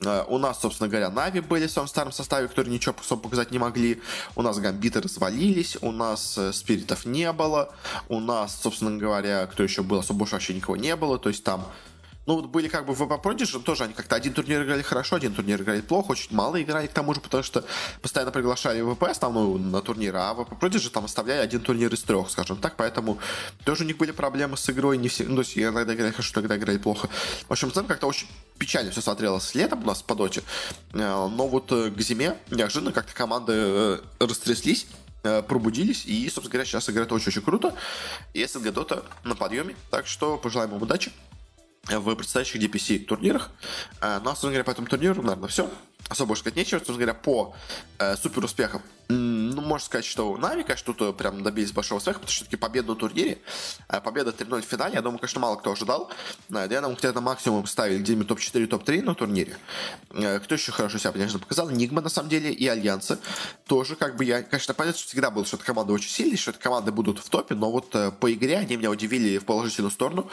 [0.04, 3.50] Э, у нас, собственно говоря, Нави были в своем старом составе, которые ничего особо показать
[3.50, 4.00] не могли.
[4.34, 7.74] У нас гамбиты развалились, у нас э, спиритов не было,
[8.08, 11.66] у нас, собственно говоря, кто еще был, особо вообще никого не было, то есть там
[12.26, 15.32] ну, вот были как бы в Prodigy, тоже они как-то один турнир играли хорошо, один
[15.32, 17.64] турнир играли плохо, очень мало играли к тому же, потому что
[18.02, 22.28] постоянно приглашали ВП основную на турнир, а VP Prodigy там оставляли один турнир из трех,
[22.30, 23.18] скажем так, поэтому
[23.64, 26.40] тоже у них были проблемы с игрой, не все, ну, то есть иногда играли хорошо,
[26.40, 27.08] иногда играли плохо.
[27.48, 28.26] В общем, в целом как-то очень
[28.58, 30.42] печально все смотрелось летом у нас по доте,
[30.92, 34.86] э, но вот э, к зиме неожиданно как-то команды э, растряслись,
[35.48, 37.74] пробудились и, собственно говоря, сейчас играют очень-очень круто.
[38.32, 39.74] И СНГ Дота на подъеме.
[39.90, 41.10] Так что пожелаем им удачи
[41.88, 43.50] в предстоящих DPC турнирах.
[44.00, 45.70] Э, ну, а, собственно говоря, по этому турниру, наверное, все.
[46.08, 46.78] Особо больше сказать нечего.
[46.78, 47.54] Собственно говоря, по
[47.98, 52.30] э, супер успехам ну, можно сказать, что Нави, конечно, тут прям добились большого успеха, потому
[52.30, 53.38] что все-таки победа на турнире,
[53.88, 56.10] а победа 3-0 в финале, я думаю, конечно, мало кто ожидал.
[56.48, 59.56] Да, я думаю, где-то максимум ставили где-нибудь топ-4, топ-3 на турнире.
[60.10, 61.70] Э, кто еще хорошо себя, конечно, показал?
[61.70, 63.18] Нигма, на самом деле, и Альянсы.
[63.66, 66.50] Тоже, как бы, я, конечно, понятно, что всегда было, что эта команда очень сильная, что
[66.50, 69.90] эти команды будут в топе, но вот э, по игре они меня удивили в положительную
[69.90, 70.28] сторону.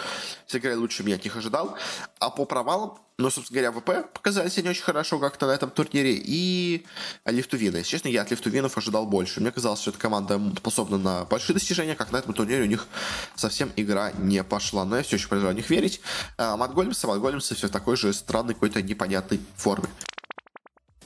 [0.47, 1.77] Сыграли лучше, чем я от них ожидал.
[2.19, 5.69] А по провалам, ну, собственно говоря, ВП показали себя не очень хорошо как-то на этом
[5.69, 6.13] турнире.
[6.15, 6.86] И
[7.25, 7.77] Лифтувина.
[7.77, 8.31] Если честно, я от
[8.63, 9.41] Лифтувинов ожидал больше.
[9.41, 12.88] Мне казалось, что эта команда способна на большие достижения, как на этом турнире у них
[13.36, 14.86] совсем игра не пошла.
[14.86, 16.02] Но я все еще продолжаю в них верить.
[16.38, 19.88] А Матгольмса, Матгольмса все в такой же странной, какой-то непонятной форме.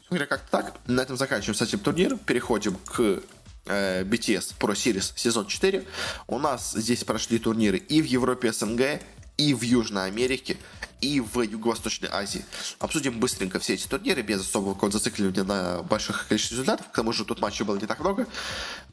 [0.10, 2.18] Говоря как так, на этом заканчиваем с этим турниром.
[2.20, 3.22] Переходим к
[3.66, 5.84] э, BTS Pro Series сезон 4.
[6.28, 9.02] У нас здесь прошли турниры и в Европе СНГ,
[9.38, 10.58] и в Южной Америке,
[11.02, 12.44] и в Юго-Восточной Азии.
[12.80, 16.90] Обсудим быстренько все эти турниры, без особого какого-то зацикливания на больших количестве результатов.
[16.90, 18.28] К тому же тут матчей было не так много.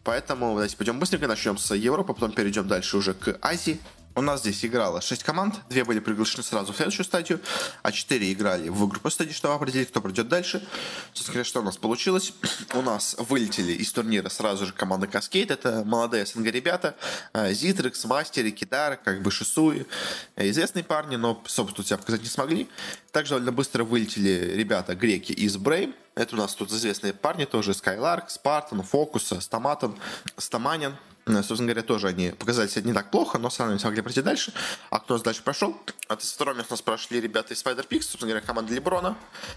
[0.03, 3.81] Поэтому давайте пойдем быстренько, начнем с Европы, потом перейдем дальше уже к Азии.
[4.17, 7.41] У нас здесь играло 6 команд, 2 были приглашены сразу в следующую стадию,
[7.83, 10.65] а 4 играли в группу стадии, чтобы определить, кто пройдет дальше.
[11.13, 12.33] Собственно что у нас получилось?
[12.75, 16.95] У нас вылетели из турнира сразу же команда Каскейд, это молодые СНГ ребята,
[17.35, 19.85] Зитрекс, Мастери, Кидар, как бы Шисуи,
[20.37, 22.69] известные парни, но, собственно, себя показать не смогли.
[23.11, 27.75] Также довольно быстро вылетели ребята греки из Брейм, это у нас тут известные парни тоже,
[27.75, 29.99] Скайларк, Спартан, Фокус, Стаматон,
[30.37, 34.03] Стаманин, Э, собственно говоря, тоже они показали себя не так плохо, но равно не смогли
[34.03, 34.53] пройти дальше.
[34.91, 35.77] А кто дальше прошел?
[36.09, 39.17] От второго у нас прошли ребята из Spider Pix, собственно говоря, команда Леброна.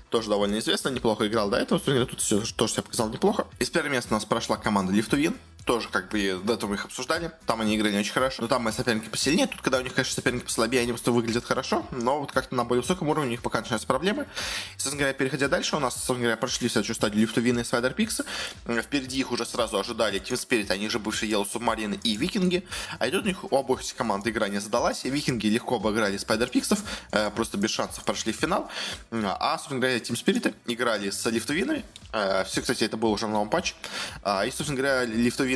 [0.10, 1.78] Тоже довольно известная, неплохо играл до этого.
[1.78, 3.48] Собственно говоря, тут все тоже себя показал неплохо.
[3.60, 5.36] Из первого места у нас прошла команда Лифтувин
[5.68, 7.30] тоже как бы до этого их обсуждали.
[7.46, 8.42] Там они играли не очень хорошо.
[8.42, 9.48] Но там мои соперники посильнее.
[9.48, 11.86] Тут, когда у них, конечно, соперники послабее, они просто выглядят хорошо.
[11.92, 14.24] Но вот как-то на более высоком уровне у них пока начинаются проблемы.
[14.24, 17.94] И, собственно говоря, переходя дальше, у нас, собственно говоря, прошли следующую стадию Лифтовины и Свайдер
[17.94, 18.26] Пикса.
[18.66, 22.66] Впереди их уже сразу ожидали Team Spirit, они же бывшие Yellow Submarine и Викинги.
[22.98, 25.04] А идет у них у обоих команд игра не задалась.
[25.04, 26.80] И Викинги легко обыграли Спайдер Пиксов,
[27.12, 28.70] э, просто без шансов прошли в финал.
[29.12, 31.84] А, собственно говоря, Team Spirit играли с Лифтовинами.
[32.14, 33.76] Э, все, кстати, это было уже в новом патче.
[34.24, 35.04] А, и, собственно говоря,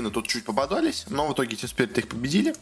[0.01, 2.55] Лифтовины тут чуть пободались, но в итоге Team Spirit их победили,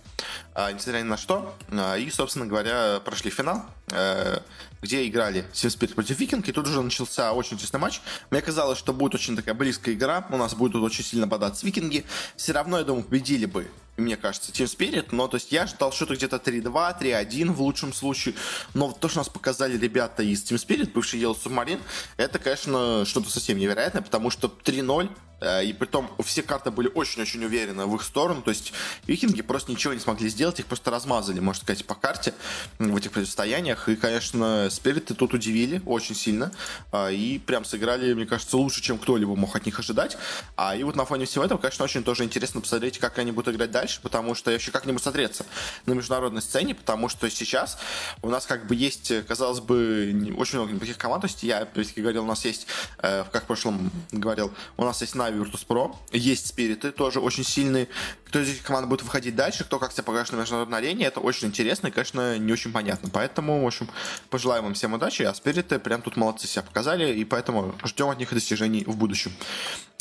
[0.53, 1.55] а, несмотря ни на что.
[1.71, 4.39] А, и, собственно говоря, прошли финал, э,
[4.81, 8.01] где играли Team Spirit против Викинг, и тут уже начался очень тесный матч.
[8.29, 11.65] Мне казалось, что будет очень такая близкая игра, у нас будет тут очень сильно бодаться
[11.65, 12.05] Викинги.
[12.35, 15.91] Все равно, я думаю, победили бы мне кажется, Team Spirit, но то есть я ждал
[15.91, 18.35] что-то где-то 3-2, 3-1 в лучшем случае,
[18.73, 21.81] но то, что нас показали ребята из Team Spirit, бывший Yellow Submarine,
[22.17, 25.09] это, конечно, что-то совсем невероятное, потому что 3-0
[25.41, 28.41] Э, и при том все карты были очень-очень уверены в их сторону.
[28.41, 28.73] То есть
[29.07, 32.33] викинги просто ничего не смогли сделать, их просто размазали, можно сказать, по карте
[32.77, 33.89] в этих противостояниях.
[33.89, 36.51] И, конечно, спириты тут удивили очень сильно.
[36.91, 40.17] А, и прям сыграли, мне кажется, лучше, чем кто-либо мог от них ожидать.
[40.55, 43.55] А и вот на фоне всего этого, конечно, очень тоже интересно посмотреть, как они будут
[43.55, 45.45] играть дальше, потому что еще как-нибудь смотреться
[45.85, 47.77] на международной сцене, потому что сейчас
[48.21, 51.21] у нас как бы есть, казалось бы, очень много неплохих команд.
[51.21, 52.67] То есть я, опять говорил, у нас есть,
[52.99, 55.95] э, как в прошлом говорил, у нас есть Нави Virtus.pro.
[56.11, 57.87] Есть спириты, тоже очень сильные.
[58.25, 61.19] Кто из этих команд будет выходить дальше, кто как себя покажет на международной арене, это
[61.19, 63.09] очень интересно и, конечно, не очень понятно.
[63.11, 63.89] Поэтому, в общем,
[64.29, 68.19] пожелаем им всем удачи, а спириты прям тут молодцы себя показали, и поэтому ждем от
[68.19, 69.31] них достижений в будущем.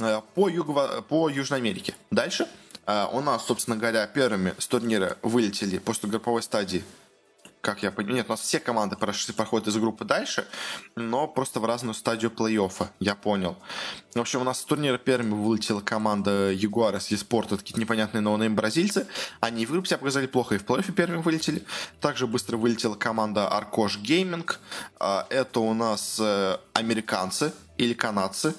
[0.00, 1.02] Э, по, юго...
[1.02, 1.94] по Южной Америке.
[2.10, 2.67] Дальше э,
[3.12, 6.84] у нас, собственно говоря, первыми с турнира вылетели после групповой стадии
[7.60, 10.46] как я понимаю, нет, у нас все команды прошли, проходят из группы дальше,
[10.96, 13.56] но просто в разную стадию плей-оффа, я понял.
[14.14, 18.54] В общем, у нас с турнира первыми вылетела команда Jaguares Esports, какие-то непонятные no name
[18.54, 19.06] бразильцы.
[19.40, 21.62] Они в группе себя показали плохо и в плей-оффе первыми вылетели.
[22.00, 24.60] Также быстро вылетела команда Arkosh Gaming.
[24.98, 28.54] А, это у нас э, американцы или канадцы,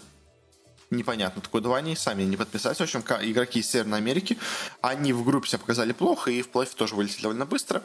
[0.92, 2.78] непонятно такое давание, сами не подписались.
[2.78, 4.38] В общем, игроки из Северной Америки,
[4.82, 7.84] они в группе себя показали плохо и в плей тоже вылетели довольно быстро.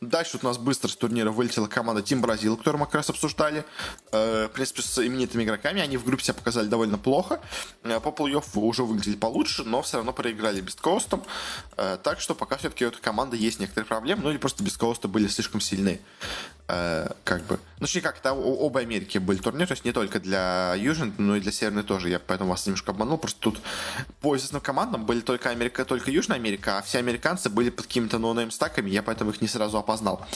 [0.00, 3.64] Дальше у нас быстро с турнира вылетела команда Team Brazil, которую мы как раз обсуждали.
[4.12, 5.80] Э, в принципе, с именитыми игроками.
[5.80, 7.40] Они в группе себя показали довольно плохо.
[7.82, 11.24] Э, по плей-оффу уже выглядели получше, но все равно проиграли Бесткоустом.
[11.76, 15.08] Э, так что пока все-таки у этой команды есть некоторые проблемы, ну или просто Бесткоусты
[15.08, 16.00] были слишком сильны.
[16.66, 17.60] Как бы.
[17.78, 21.36] Ну, точнее как, это оба Америки были турниры, то есть не только для Южной, но
[21.36, 22.08] и для Северной тоже.
[22.08, 23.18] Я поэтому вас немножко обманул.
[23.18, 23.60] Просто тут
[24.20, 28.18] по известным командам были только Америка, только Южная Америка, а все американцы были под какими-то
[28.18, 30.26] no name stack ами, я поэтому их не сразу опознал.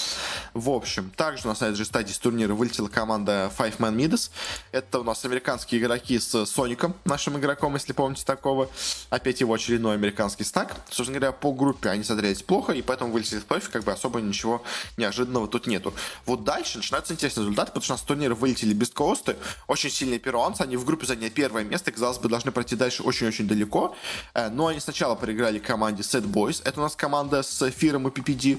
[0.55, 3.95] В общем, также у нас на этой же стадии с турнира вылетела команда Five Man
[3.97, 4.31] Midas.
[4.73, 8.71] Это у нас американские игроки с Соником, нашим игроком, если помните такого.
[9.11, 10.75] Опять его очередной американский стак.
[10.91, 14.21] Собственно говоря, по группе они смотрелись плохо, и поэтому вылетели в плей как бы особо
[14.21, 14.63] ничего
[14.97, 15.93] неожиданного тут нету.
[16.27, 20.19] Вот дальше начинаются интересные результаты, потому что у нас с турнира вылетели beastcoast'ы, очень сильные
[20.19, 23.95] перуанцы, они в группе заняли первое место, казалось бы, должны пройти дальше очень-очень далеко,
[24.35, 28.11] э, но они сначала проиграли команде Set Boys, это у нас команда с Фиром и
[28.11, 28.59] PPD,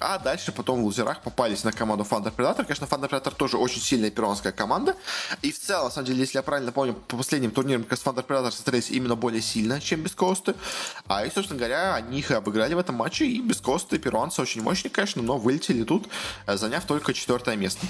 [0.00, 2.64] а дальше потом в лузерах попались на команду Thunder Predator.
[2.64, 4.94] Конечно, Thunder Predator тоже очень сильная перуанская команда.
[5.42, 8.02] И в целом, на самом деле, если я правильно помню, по последним турнирам как раз
[8.02, 10.54] Thunder Predator смотрелись именно более сильно, чем Бескосты.
[11.06, 13.26] А и, собственно говоря, они их обыграли в этом матче.
[13.26, 16.08] И Бескосты, перуанцы очень мощные, конечно, но вылетели тут,
[16.46, 17.86] э, заняв только четвертое место.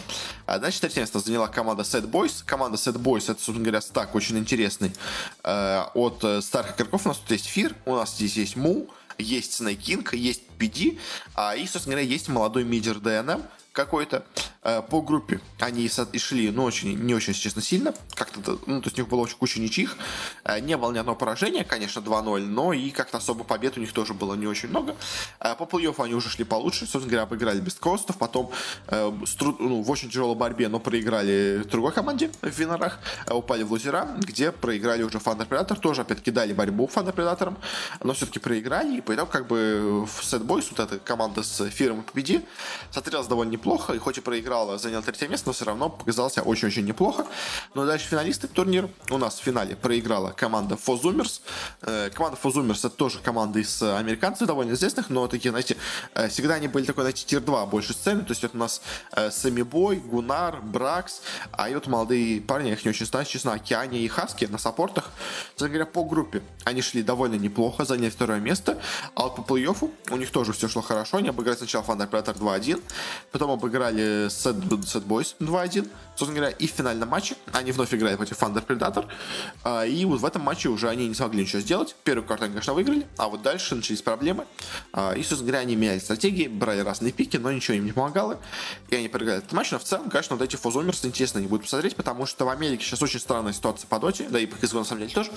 [0.47, 2.45] А дальше третье место заняла команда Set Boys.
[2.45, 4.93] Команда Set Boys, это, собственно говоря, стак очень интересный
[5.43, 7.05] э, от э, старых игроков.
[7.05, 8.89] У нас тут есть Фир, у нас здесь есть Му,
[9.19, 10.99] есть Снайкинг, есть PD,
[11.35, 13.43] а, и, собственно говоря, есть молодой мидер ДНМ
[13.77, 14.25] какой-то.
[14.63, 17.95] Э, по группе они и шли, ну, очень, не очень, честно, сильно.
[18.15, 19.97] Как-то, ну, то есть у них было очень куча ничьих.
[20.45, 23.93] Э, не было ни одного поражения, конечно, 2-0, но и как-то особо побед у них
[23.93, 24.97] тоже было не очень много.
[25.39, 26.81] Э, по плей-оффу они уже шли получше.
[26.81, 28.17] Собственно говоря, обыграли без костов.
[28.17, 28.51] Потом
[28.91, 32.99] ну, в очень тяжелой борьбе, но проиграли другой команде в Винорах.
[33.31, 35.79] Упали в лузера, где проиграли уже Thunder Predator.
[35.79, 37.55] Тоже, опять-таки, дали борьбу Thunder Predator,
[38.03, 38.99] но все-таки проиграли.
[38.99, 42.45] И по итогу, как бы, в Boys, вот эта команда с фирмой победи,
[42.91, 43.66] смотрелась довольно неплохо.
[43.67, 47.27] И хоть и проиграл занял третье место, но все равно показался очень-очень неплохо.
[47.75, 48.89] Но дальше финалисты турнира.
[49.11, 51.43] У нас в финале проиграла команда Фозумерс.
[51.83, 55.77] Э, команда Фозумерс это тоже команда из американцев, довольно известных, но такие, знаете,
[56.15, 58.23] э, всегда они были такой, знаете, тир-2 больше сцены.
[58.23, 62.69] То есть это у нас э, Сэмми Бой, Гунар, Бракс, а и вот молодые парни,
[62.69, 65.11] я их не очень знаю, честно, Океане и Хаски на саппортах.
[65.55, 68.81] Кстати говоря, по группе они шли довольно неплохо, заняли второе место.
[69.15, 71.19] А вот по плей-оффу у них тоже все шло хорошо.
[71.19, 72.83] Они обыграли сначала Thunder Predator 2-1,
[73.33, 78.17] потом обыграли с Sad, Boys 2-1, собственно говоря, и в финальном матче они вновь играли
[78.17, 79.07] против Thunder Predator,
[79.65, 81.95] а, и вот в этом матче уже они не смогли ничего сделать.
[82.05, 84.47] Первую карту они, конечно, выиграли, а вот дальше начались проблемы,
[84.93, 88.41] а, и, собственно говоря, они меняли стратегии, брали разные пики, но ничего им не помогало,
[88.89, 91.47] и они проиграли этот матч, но в целом, конечно, вот эти 4 Zoomers интересно не
[91.47, 94.57] будут посмотреть, потому что в Америке сейчас очень странная ситуация по Dota'е, да и по
[94.57, 95.31] CSGO на самом деле тоже,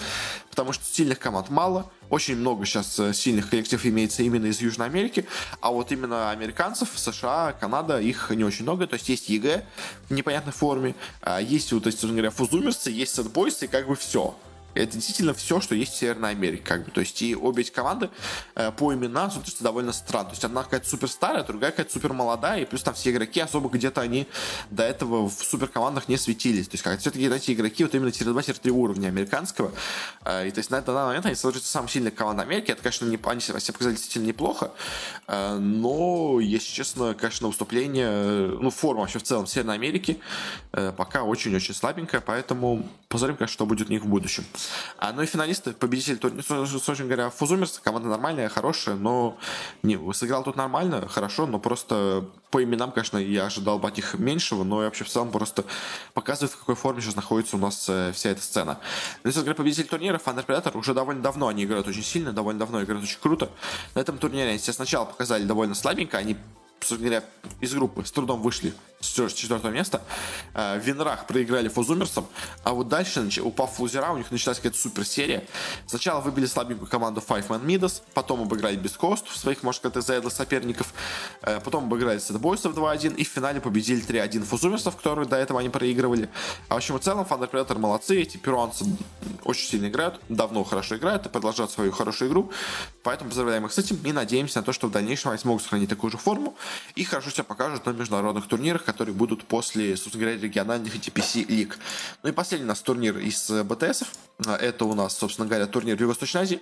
[0.49, 4.87] потому что сильных команд мало, очень много сейчас э, сильных коллективов имеется именно из Южной
[4.87, 5.25] Америки,
[5.61, 8.87] а вот именно американцев, США, Канада, их не очень много.
[8.87, 9.65] То есть есть EG
[10.09, 14.35] в непонятной форме, а есть, то есть, говоря, фузумерцы, есть сетбойсы, и как бы все
[14.73, 16.63] это действительно все, что есть в Северной Америке.
[16.63, 16.91] Как бы.
[16.91, 18.09] То есть и обе эти команды
[18.55, 20.29] э, по именам смотрятся довольно странно.
[20.29, 23.39] То есть одна какая-то супер старая, другая какая-то супер молодая, и плюс там все игроки
[23.39, 24.27] особо где-то они
[24.69, 26.67] до этого в супер командах не светились.
[26.67, 29.71] То есть как все-таки эти игроки вот именно тир 2 тир 3 уровня американского.
[30.25, 32.71] Э, и то есть на данный момент они смотрятся самой сильной командой Америки.
[32.71, 34.71] Это, конечно, не, они себя показали действительно неплохо.
[35.27, 40.19] Э, но, если честно, конечно, выступление, э, ну, форма вообще в целом Северной Америки
[40.73, 44.45] э, пока очень-очень слабенькая, поэтому посмотрим, конечно, что будет у них в будущем.
[44.97, 49.37] А, ну и финалисты, победитель турнира, собственно говоря, Фузумерс, команда нормальная, хорошая, но
[49.81, 54.13] не, сыграл тут нормально, хорошо, но просто по именам, конечно, я ожидал бы от них
[54.13, 55.65] меньшего, но вообще в целом просто
[56.13, 58.79] показывает, в какой форме сейчас находится у нас э, вся эта сцена.
[59.23, 62.59] Ну, если говоря, победитель турнира, Thunder Predator, уже довольно давно они играют очень сильно, довольно
[62.59, 63.49] давно играют очень круто.
[63.95, 66.37] На этом турнире они себя сначала показали довольно слабенько, они
[66.79, 67.23] собственно говоря,
[67.61, 70.01] из группы с трудом вышли с четвертого места.
[70.53, 72.27] Э, в Винрах проиграли Фузумерсом,
[72.63, 75.45] а вот дальше, упав в лузера, у них началась какая-то супер серия.
[75.87, 80.33] Сначала выбили слабенькую команду Five Man Midas, потом обыграли без кост своих, может, как-то заедлых
[80.33, 80.93] соперников,
[81.41, 85.69] э, потом обыграли Сетбойсов 2-1 и в финале победили 3-1 Фузумерсов, которые до этого они
[85.69, 86.29] проигрывали.
[86.67, 88.85] А в общем в целом Thunder Predator молодцы, эти перуанцы
[89.45, 92.51] очень сильно играют, давно хорошо играют и продолжают свою хорошую игру,
[93.03, 95.89] поэтому поздравляем их с этим и надеемся на то, что в дальнейшем они смогут сохранить
[95.89, 96.57] такую же форму
[96.95, 101.77] и хорошо себя покажут на международных турнирах, которые будут после, собственно говоря, региональных TPC лиг.
[102.23, 104.09] Ну и последний у нас турнир из БТСов.
[104.45, 106.61] Это у нас, собственно говоря, турнир в Юго-Восточной Азии.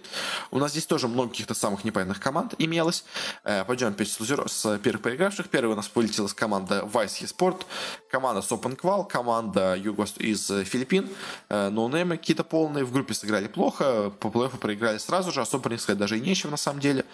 [0.50, 3.04] У нас здесь тоже много каких-то самых непонятных команд имелось.
[3.44, 4.50] Э, пойдем опять с, лузер...
[4.50, 5.50] с первых проигравших.
[5.50, 7.66] Первая у нас полетела команда Vice eSport,
[8.10, 10.06] команда Sopen Qual, команда Юго...
[10.18, 11.08] из Филиппин,
[11.50, 12.84] э, ноунеймы какие-то полные.
[12.84, 16.52] В группе сыграли плохо, по плей проиграли сразу же, особо не сказать даже и нечего
[16.52, 17.06] на самом деле.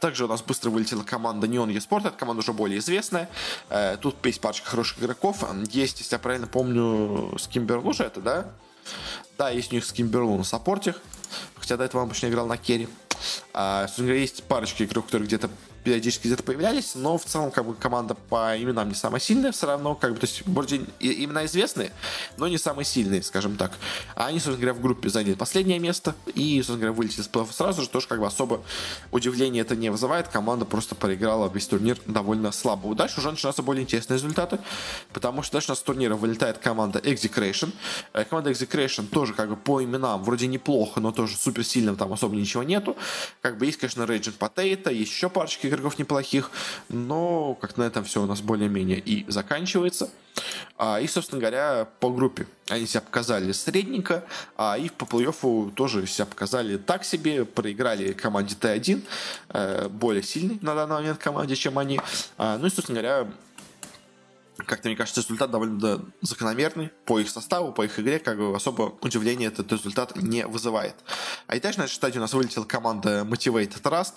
[0.00, 3.28] Также у нас быстро вылетела команда Neon eSport, это команда уже более известная.
[3.68, 5.44] Э, тут есть парочка хороших игроков.
[5.70, 8.46] Есть, если я правильно помню, Скимберлу же это, да?
[9.38, 10.94] Да, есть у них Скимберлу на саппорте.
[11.54, 12.88] Хотя до этого он обычно играл на керри.
[13.54, 15.48] А, есть парочка игроков, которые где-то
[15.84, 19.66] периодически где-то появлялись, но в целом как бы команда по именам не самая сильная все
[19.66, 21.92] равно, как бы, то есть вроде имена известные,
[22.36, 23.72] но не самые сильные, скажем так.
[24.14, 27.42] А они, собственно говоря, в группе заняли последнее место и, собственно говоря, вылетели с плей
[27.50, 28.62] сразу же, тоже как бы особо
[29.10, 32.94] удивления это не вызывает, команда просто проиграла весь турнир довольно слабо.
[32.94, 34.58] Дальше уже начинаются более интересные результаты,
[35.12, 37.72] потому что дальше у нас с турнира вылетает команда Execration.
[38.12, 42.12] Э, команда Execration тоже как бы по именам вроде неплохо, но тоже супер сильным там
[42.12, 42.96] особо ничего нету.
[43.40, 46.50] Как бы есть, конечно, Raging Potato, есть еще парочки игроков неплохих,
[46.88, 50.10] но как на этом все у нас более-менее и заканчивается.
[50.78, 54.24] А, и, собственно говоря, по группе они себя показали средненько,
[54.56, 59.02] а и по плей-оффу тоже себя показали так себе, проиграли команде Т1,
[59.50, 62.00] э, более сильной на данный момент команде, чем они.
[62.38, 63.28] А, ну и, собственно говоря,
[64.56, 68.94] как-то, мне кажется, результат довольно закономерный по их составу, по их игре, как бы особо
[69.00, 70.94] удивления этот результат не вызывает.
[71.46, 74.14] А и дальше на стадии у нас вылетела команда Motivate Trust.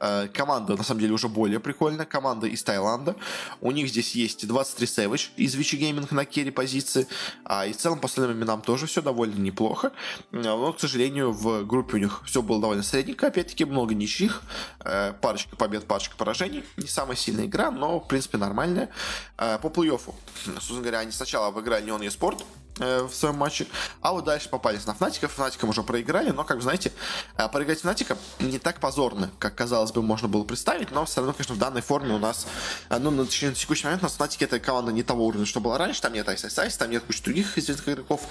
[0.00, 2.06] Э, команда, на самом деле, уже более прикольная.
[2.06, 3.16] Команда из Таиланда.
[3.60, 7.06] У них здесь есть 23 Savage из Vichy Gaming на керри позиции.
[7.44, 9.92] А и в целом, по остальным именам тоже все довольно неплохо.
[10.32, 13.28] Но, к сожалению, в группе у них все было довольно средненько.
[13.28, 14.42] Опять-таки, много ничьих.
[14.80, 16.64] Э, парочка побед, парочка поражений.
[16.76, 18.90] Не самая сильная игра, но, в принципе, нормальная.
[19.36, 20.14] Э, по плей-оффу.
[20.44, 22.44] Собственно говоря, они сначала обыграли Neon eSport,
[22.80, 23.66] Э, в своем матче.
[24.00, 25.28] А вот дальше попались на Фнатика.
[25.28, 26.92] Фнатиком уже проиграли, но, как вы знаете,
[27.36, 31.32] э, проиграть Фнатика не так позорно, как, казалось бы, можно было представить, но все равно,
[31.32, 32.46] конечно, в данной форме у нас,
[32.90, 35.76] э, ну, на, текущий момент у нас Фнатики это команда не того уровня, что было
[35.76, 36.42] раньше, там нет Айс
[36.76, 38.22] там нет кучи других известных игроков,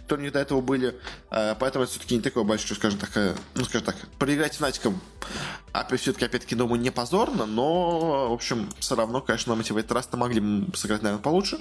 [0.00, 0.98] которые не до этого были,
[1.30, 3.10] поэтому это все-таки не такое большое, скажем так,
[3.54, 5.00] ну, скажем так, проиграть Фнатиком
[5.72, 10.16] а все-таки, опять-таки, думаю, не позорно, но, в общем, все равно, конечно, на Motivate Trust
[10.16, 11.58] могли сыграть, наверное, получше.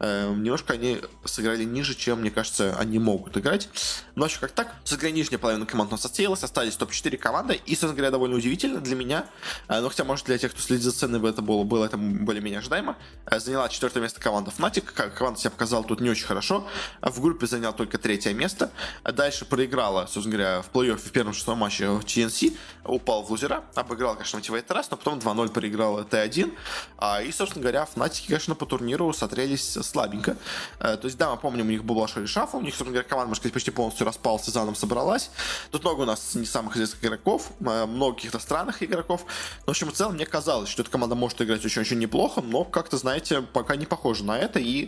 [0.00, 3.68] немножко они сыграли ниже, чем, мне кажется, они могут играть.
[4.14, 7.70] Но вообще как так, сыграли нижняя половина команд у нас отсеялась, остались топ-4 команды, и,
[7.72, 9.26] собственно говоря, довольно удивительно для меня,
[9.68, 12.60] э, но хотя, может, для тех, кто следит за сценой, это было, было это более-менее
[12.60, 12.96] ожидаемо,
[13.26, 16.66] э, заняла четвертое место команда Fnatic, команда себя показала тут не очень хорошо,
[17.02, 18.70] в группе заняла только третье место,
[19.04, 24.14] дальше проиграла, собственно говоря, в плей-оффе в первом шестом матче TNC, упал в лузера, обыграл,
[24.14, 26.52] конечно, Motivate раз, но потом 2-0 проиграла Т1,
[26.98, 30.36] а, и, собственно говоря, Fnatic, конечно, по турниру смотрелись слабенько,
[30.80, 33.08] э, то есть, да, мы помним, у них был большой шафл, у них, собственно говоря,
[33.08, 35.30] команда, можно сказать, почти полностью распалась и заново собралась.
[35.70, 39.24] Тут много у нас не самых известных игроков, э, много каких-то странных игроков.
[39.60, 42.64] Но, в общем, в целом, мне казалось, что эта команда может играть очень-очень неплохо, но
[42.64, 44.58] как-то, знаете, пока не похоже на это.
[44.58, 44.86] И,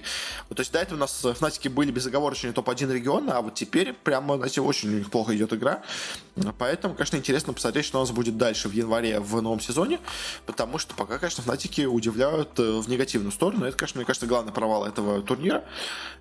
[0.48, 4.36] то есть, до этого у нас Фнатики были безоговорочные топ-1 региона, а вот теперь прямо,
[4.36, 5.82] знаете, очень у них плохо идет игра.
[6.58, 10.00] Поэтому, конечно, интересно посмотреть, что у нас будет дальше в январе в новом сезоне,
[10.44, 13.64] потому что пока, конечно, Фнатики удивляют э, в негативную сторону.
[13.64, 15.64] Это, конечно, мне кажется, главный провал этого турнира.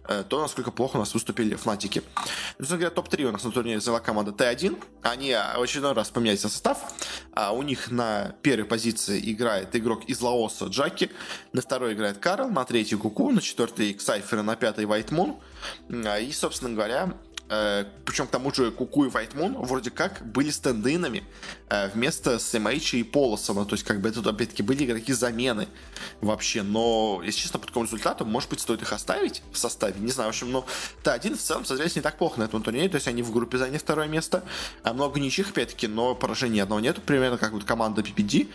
[0.08, 2.04] Э, то, насколько плохо у нас выступили Фнатики.
[2.58, 4.82] Собственно говоря, топ-3 у нас на турнире взяла команда Т1.
[5.02, 6.80] Они в очередной раз поменяли состав.
[7.34, 11.12] А у них на первой позиции играет игрок из Лаоса Джаки.
[11.54, 12.50] На второй играет Карл.
[12.50, 13.32] На третьей Куку.
[13.32, 14.44] На четвертой Ксайфер.
[14.44, 15.38] На пятой Вайт Мун.
[15.90, 17.16] И, собственно говоря,
[17.48, 21.24] Э, причем к тому же Куку и Вайтмун вроде как были стендинами
[21.70, 23.66] э, вместо SMH и Полосона.
[23.66, 25.68] То есть, как бы это опять-таки были игроки замены
[26.22, 26.64] вообще.
[26.64, 29.96] Но, если честно, по такому результату, может быть, стоит их оставить в составе.
[30.00, 30.66] Не знаю, в общем, ну,
[31.04, 32.90] Т1 в целом смотрелись не так плохо на этом турнире.
[32.90, 34.44] То есть, они в группе заняли второе место.
[34.84, 37.02] А много ничьих, опять-таки, но поражений одного нету.
[37.02, 38.50] Примерно как вот команда PPD.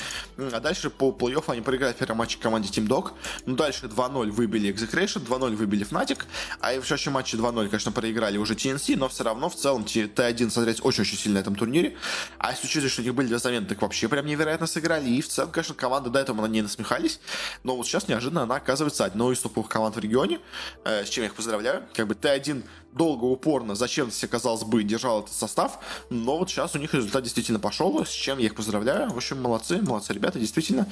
[0.52, 3.12] А дальше по плей-оффу они проиграли первый матч команде Team Dog.
[3.46, 6.24] Ну, дальше 2-0 выбили Execration, 2-0 выбили Fnatic.
[6.60, 9.84] А в следующем матче 2-0, конечно, проиграли уже TNC DNC, но все равно в целом
[9.84, 11.96] Т1 смотреть очень-очень сильно на этом турнире.
[12.38, 15.08] А если учитывать, что у них были две замены, так вообще прям невероятно сыграли.
[15.08, 17.20] И в целом, конечно, команды до этого на ней насмехались.
[17.62, 20.40] Но вот сейчас неожиданно она оказывается одной из топовых команд в регионе,
[20.84, 21.84] э, с чем я их поздравляю.
[21.94, 25.78] Как бы Т1 долго, упорно, зачем-то себе, казалось бы, держал этот состав,
[26.10, 29.10] но вот сейчас у них результат действительно пошел, с чем я их поздравляю.
[29.10, 30.86] В общем, молодцы, молодцы ребята, действительно.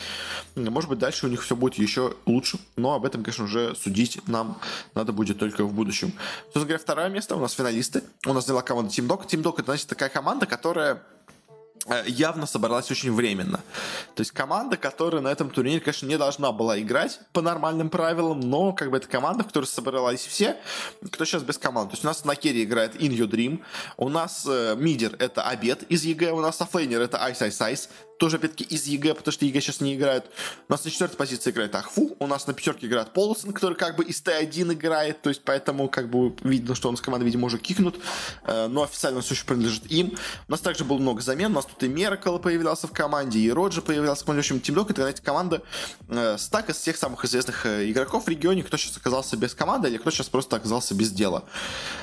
[0.54, 4.20] Может быть, дальше у них все будет еще лучше, но об этом, конечно, уже судить
[4.26, 4.58] нам
[4.94, 6.12] надо будет только в будущем.
[6.44, 8.02] Собственно говоря, второе место у нас финалисты.
[8.26, 9.26] У нас взяла команда Team Dog.
[9.26, 11.02] Team Dog это, значит, такая команда, которая
[12.06, 13.60] явно собралась очень временно.
[14.14, 18.40] То есть команда, которая на этом турнире, конечно, не должна была играть по нормальным правилам,
[18.40, 20.56] но как бы это команда, в которой собрались все,
[21.10, 21.90] кто сейчас без команд.
[21.90, 23.62] То есть у нас на керри играет In Your Dream,
[23.96, 27.88] у нас э, мидер это Abed из EG, у нас оффлейнер это Ice Ice Ice,
[28.18, 30.26] тоже, опять-таки, из EG, потому что EG сейчас не играет.
[30.68, 33.74] У нас на четвертой позиции играет Ah Fu, у нас на пятерке играет Poloson, который
[33.74, 37.24] как бы из Т1 играет, то есть поэтому как бы видно, что он с командой,
[37.24, 37.98] видимо, уже кикнут,
[38.44, 40.16] э, но официально все еще принадлежит им.
[40.48, 43.50] У нас также было много замен, у нас тут и Меркл появлялся в команде, и
[43.50, 44.42] Роджер появлялся в команде.
[44.42, 45.62] В общем, Тимдок это, знаете, команда
[46.08, 49.88] э, стак из всех самых известных э, игроков в регионе, кто сейчас оказался без команды,
[49.88, 51.40] или кто сейчас просто оказался без дела.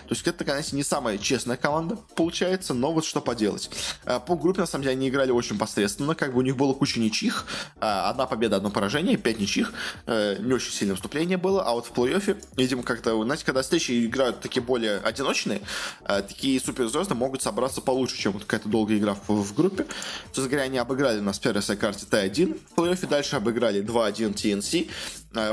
[0.07, 3.69] То есть это, конечно, не самая честная команда, получается, но вот что поделать.
[4.03, 6.73] По группе, на самом деле, они играли очень посредственно, естественно, как бы у них было
[6.73, 7.45] куча ничьих.
[7.79, 9.73] А, одна победа, одно поражение, пять ничьих.
[10.05, 11.63] Э, не очень сильное выступление было.
[11.63, 15.61] А вот в плей-оффе, видимо, как-то, знаете, когда встречи играют такие более одиночные,
[16.07, 19.85] э, такие суперзвезды могут собраться получше, чем вот какая-то долгая игра в, группе.
[20.25, 24.33] Собственно говоря, они обыграли нас в первой своей карте Т1 в плей-оффе, дальше обыграли 2-1
[24.33, 24.89] TNC,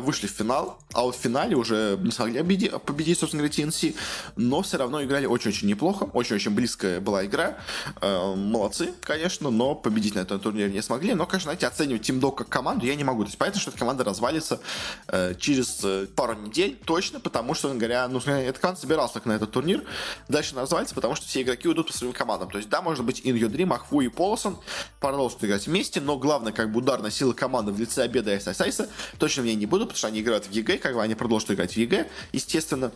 [0.00, 3.94] вышли в финал, а вот в финале уже не смогли победить, победить собственно говоря, TNC,
[4.36, 7.56] но все равно играли очень-очень неплохо, очень-очень близкая была игра.
[8.00, 11.14] Э, молодцы, конечно, но победить на этом турнире не смогли.
[11.14, 13.22] Но, конечно, знаете, оценивать Team Dog как команду я не могу.
[13.22, 14.60] То есть понятно, что эта команда развалится
[15.08, 19.50] э, через пару недель точно, потому что, говоря, ну, эта команда собиралась так на этот
[19.50, 19.84] турнир.
[20.28, 22.50] Дальше она развалится, потому что все игроки уйдут по своим командам.
[22.50, 24.58] То есть, да, может быть, In Your Dream, Ahfu и Poloson
[25.00, 28.88] продолжат играть вместе, но главное, как бы, ударная сила команды в лице Абеда и Айсайсайса
[29.18, 31.50] точно в ней не будут, потому что они играют в EG, как бы они продолжат
[31.50, 32.92] играть в EG, естественно.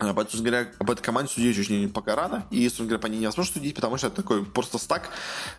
[0.00, 2.46] А, поэтому, говоря, об этой команде судить очень пока рано.
[2.50, 5.10] И, собственно говоря, по ней невозможно судить, потому что это такой просто стак,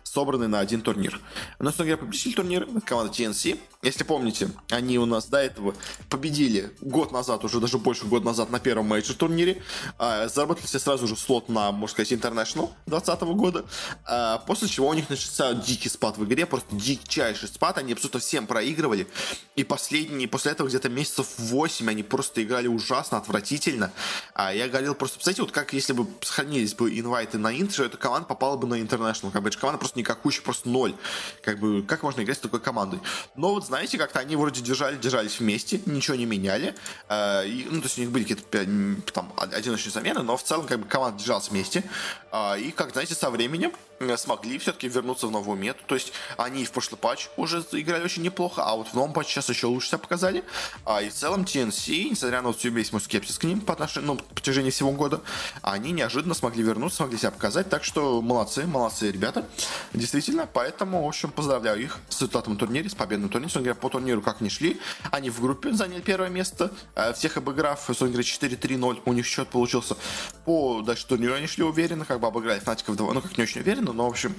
[0.02, 1.20] собранный на один турнир.
[1.60, 3.58] Но, собственно говоря, победитель турнира— команда TNC.
[3.82, 5.74] Если помните, они у нас до этого
[6.08, 9.62] победили год назад, уже даже больше года назад на первом мейджор турнире.
[9.98, 13.64] А, заработали себе сразу же слот на, можно сказать, International 2020 года.
[14.04, 17.78] А, после чего у них начался дикий спад в игре, просто дичайший спад.
[17.78, 19.06] Они абсолютно всем проигрывали.
[19.54, 23.92] И последние, после этого где-то месяцев 8 они просто играли ужасно, отвратительно.
[24.34, 27.98] А я говорил просто, представьте, вот как если бы сохранились бы инвайты на Интер, эта
[27.98, 29.30] команда попала бы на International.
[29.30, 30.94] Как бы эта команда просто никакущая, просто ноль.
[31.42, 33.00] Как бы, как можно играть с такой командой?
[33.36, 36.74] Но вот, знаете, как-то они вроде держали, держались вместе, ничего не меняли.
[37.08, 40.66] Э, и, ну, то есть у них были какие-то там одиночные замены, но в целом
[40.66, 41.84] как бы команда держалась вместе.
[42.30, 43.72] Э, и, как, знаете, со временем
[44.08, 45.82] Э, смогли все-таки вернуться в новую мету.
[45.86, 49.34] То есть они в прошлый патч уже играли очень неплохо, а вот в новом патче
[49.34, 50.44] сейчас еще лучше себя показали.
[50.84, 54.14] А и в целом TNC, несмотря на вот весь мой скепсис к ним по отношению,
[54.14, 55.20] ну, по протяжении всего года,
[55.62, 57.68] они неожиданно смогли вернуться, смогли себя показать.
[57.68, 59.46] Так что молодцы, молодцы ребята.
[59.92, 63.52] Действительно, поэтому, в общем, поздравляю их с результатом турнире, с победным турниром.
[63.54, 67.80] Говоря, по турниру как не шли, они в группе заняли первое место, э, всех обыграв,
[67.84, 69.96] собственно говоря, 4-3-0 у них счет получился.
[70.44, 73.60] По дальше турниру они шли уверенно, как бы обыграли Фнатиков 2, ну как не очень
[73.60, 74.34] уверенно, но, в общем,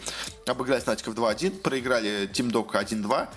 [0.47, 3.29] обыграли Фнатиков 2-1, проиграли Team Dog 1-2, а,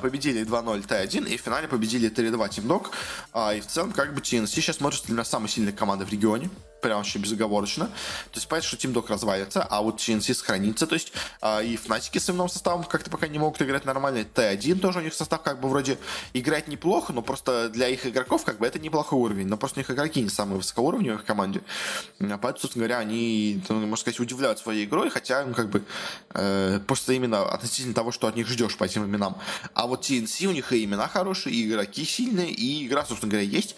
[0.00, 2.90] победили 2-0 Т1 и в финале победили 3-2 Team Dog.
[3.32, 6.10] А, и в целом, как бы TNC сейчас смотрится для меня самой сильной команды в
[6.10, 6.50] регионе
[6.80, 7.86] прям вообще безоговорочно.
[7.86, 10.86] То есть понятно, что Team Dog развалится, а вот TNC сохранится.
[10.86, 11.12] То есть
[11.42, 14.18] э, и Фнатики с иным составом как-то пока не могут играть нормально.
[14.18, 15.98] Т1 тоже у них состав как бы вроде
[16.32, 19.46] играть неплохо, но просто для их игроков как бы это неплохой уровень.
[19.46, 21.62] Но просто у них игроки не самые высокоуровневые в команде.
[22.20, 25.84] А поэтому, собственно говоря, они, ну, можно сказать, удивляют своей игрой, хотя, ну, как бы,
[26.34, 29.38] э, просто именно относительно того, что от них ждешь по этим именам.
[29.74, 33.46] А вот TNC у них и имена хорошие, и игроки сильные, и игра, собственно говоря,
[33.46, 33.76] есть.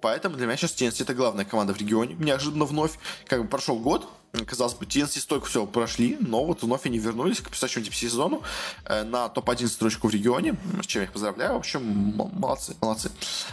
[0.00, 2.14] Поэтому для меня сейчас TNC это главная команда в регионе.
[2.38, 2.92] Неожиданно вновь,
[3.26, 4.08] как бы прошел год,
[4.46, 8.42] казалось бы, TNC столько все прошли, но вот вновь они вернулись к предстоящему типа сезону
[8.84, 11.54] э, на топ-1 строчку в регионе, с чем я их поздравляю.
[11.54, 11.82] В общем,
[12.14, 13.10] молодцы, молодцы.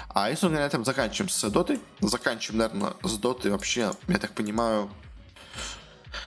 [0.09, 4.91] А если на этом заканчиваем с дотой, заканчиваем, наверное, с дотой вообще, я так понимаю,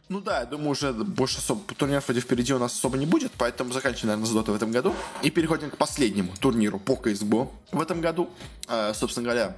[0.09, 3.30] ну да, я думаю, уже больше особо турниров вроде впереди у нас особо не будет,
[3.38, 4.94] поэтому заканчиваем, наверное, с Дотой в этом году.
[5.22, 8.30] И переходим к последнему турниру по CSGO в этом году.
[8.68, 9.56] Э, собственно говоря,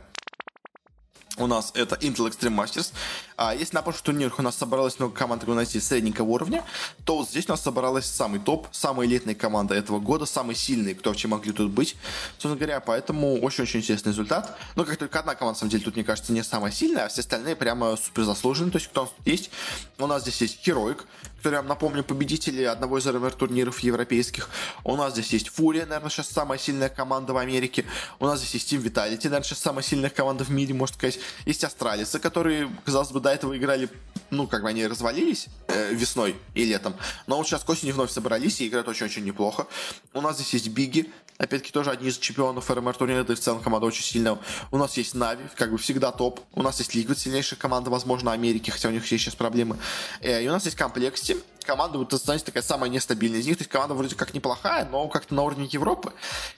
[1.37, 2.93] у нас это Intel Extreme Masters.
[3.37, 6.65] А если на прошлых турнирах у нас собралось много команд носителей среднего уровня,
[7.05, 10.95] то вот здесь у нас собралась самый топ, самая элитная команда этого года, самые сильные,
[10.95, 11.97] кто вообще могли тут быть.
[12.33, 14.59] Собственно говоря, поэтому очень-очень интересный результат.
[14.77, 17.09] Но как только одна команда, на самом деле, тут, мне кажется, не самая сильная, а
[17.09, 18.73] все остальные прямо супер заслуженные.
[18.73, 19.51] То есть, кто у нас тут есть?
[19.99, 21.05] У нас здесь есть Heroic,
[21.39, 24.51] который, я напомню, победители одного из РМР турниров европейских.
[24.85, 27.87] У нас здесь есть Фурия, наверное, сейчас самая сильная команда в Америке.
[28.19, 31.19] У нас здесь есть Team Vitality, наверное, сейчас самая сильная команда в мире, можно сказать.
[31.47, 33.89] Есть Астралисы, которые, казалось бы, до этого играли
[34.31, 36.95] ну, как бы они развалились э, весной и летом,
[37.27, 39.67] но вот сейчас к осени вновь собрались и играют очень-очень неплохо.
[40.15, 43.41] У нас здесь есть Биги, опять-таки тоже одни из чемпионов РМР турнира, да и в
[43.41, 44.39] целом команда очень сильная.
[44.71, 46.41] У нас есть Нави, как бы всегда топ.
[46.53, 49.79] У нас есть Liquid, сильнейшая команда, возможно, Америки, хотя у них есть сейчас проблемы.
[50.21, 53.57] Э, и у нас есть Complexity, команда, вот, знаете, такая самая нестабильная из них.
[53.57, 56.13] То есть команда вроде как неплохая, но как-то на уровне Европы.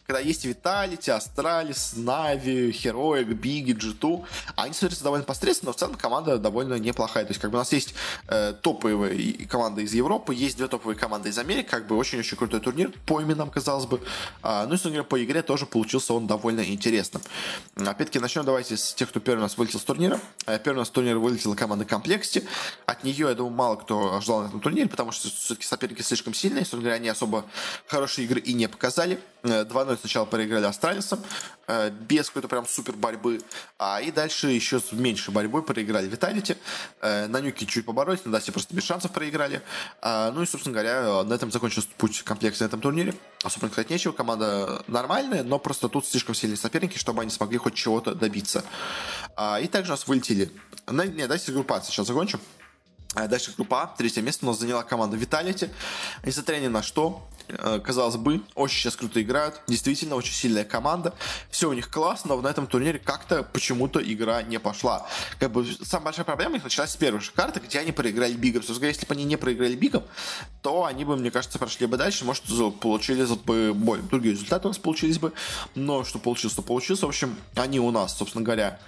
[0.06, 4.24] Когда есть Vitality, Astralis, Navi, Heroic, Big, G2,
[4.56, 7.24] они смотрятся довольно посредственно, но в целом команда довольно неплохая.
[7.24, 7.94] То есть как бы у нас есть
[8.28, 12.60] э, топовые команды из Европы, есть две топовые команды из Америки, как бы очень-очень крутой
[12.60, 14.00] турнир по именам, казалось бы.
[14.42, 17.22] А, ну и, собственно по игре тоже получился он довольно интересным.
[17.76, 20.20] Опять-таки, начнем давайте с тех, кто первый у нас вылетел с турнира.
[20.46, 22.46] Э, первый у нас с турнира вылетела команда Complexity.
[22.86, 26.34] От нее, я думаю, мало кто ожидал на этом турнире, потому что все-таки соперники слишком
[26.34, 26.60] сильные.
[26.60, 27.44] Собственно говоря, они особо
[27.86, 29.18] хорошие игры и не показали.
[29.42, 31.20] 2-0 э, сначала проиграли Астралисом,
[31.66, 33.40] э, без какой-то прям супер борьбы.
[33.78, 36.56] А и дальше еще с меньшей борьбой проиграли Виталити.
[37.00, 39.62] Э, на Нюке чуть поборолись, на Дасе просто без шансов проиграли.
[40.00, 43.14] А, ну и, собственно говоря, на этом закончился путь комплекса на этом турнире.
[43.42, 44.12] Особенно сказать нечего.
[44.12, 48.64] Команда нормальная, но просто тут слишком сильные соперники, чтобы они смогли хоть чего-то добиться.
[49.36, 50.52] А, и также у нас вылетели.
[50.88, 52.40] Не, давайте с группацией сейчас закончим.
[53.14, 55.70] А дальше группа А, третье место у нас заняла команда Vitality.
[56.24, 59.60] Несмотря ни на что, э, казалось бы, очень сейчас круто играют.
[59.66, 61.12] Действительно, очень сильная команда.
[61.50, 65.06] Все у них классно, но на этом турнире как-то почему-то игра не пошла.
[65.38, 68.62] Как бы самая большая проблема их началась с первой же карты, где они проиграли Бигом.
[68.62, 70.04] Собственно, если бы они не проиграли Бигом,
[70.62, 72.24] то они бы, мне кажется, прошли бы дальше.
[72.24, 72.44] Может,
[72.80, 75.34] получили бы более другие результаты у нас получились бы.
[75.74, 77.02] Но что получилось, то получилось.
[77.02, 78.80] В общем, они у нас, собственно говоря,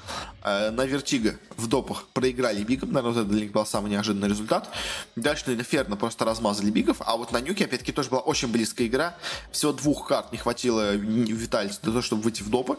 [0.43, 2.93] э, на Вертиго в допах проиграли Бигом.
[2.93, 4.69] Наверное, это для них был самый неожиданный неожиданный результат.
[5.17, 9.15] Дальше Инферно просто размазали бигов, а вот на Нюке, опять-таки, тоже была очень близкая игра.
[9.51, 12.79] Всего двух карт не хватило Витальцу для того, чтобы выйти в допы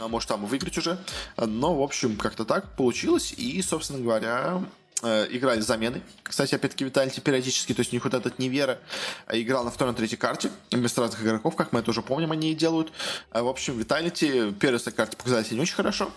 [0.00, 0.98] а может там и выиграть уже.
[1.36, 3.32] Но, в общем, как-то так получилось.
[3.36, 4.60] И, собственно говоря,
[5.04, 6.02] э, играли замены.
[6.22, 8.78] Кстати, опять-таки, Виталити периодически, то есть у них вот этот Невера
[9.26, 12.32] э, играл на второй, на третьей карте вместо разных игроков, как мы это уже помним,
[12.32, 12.92] они и делают.
[13.32, 16.10] Э, в общем, Vitality первые карты показали себя не очень хорошо.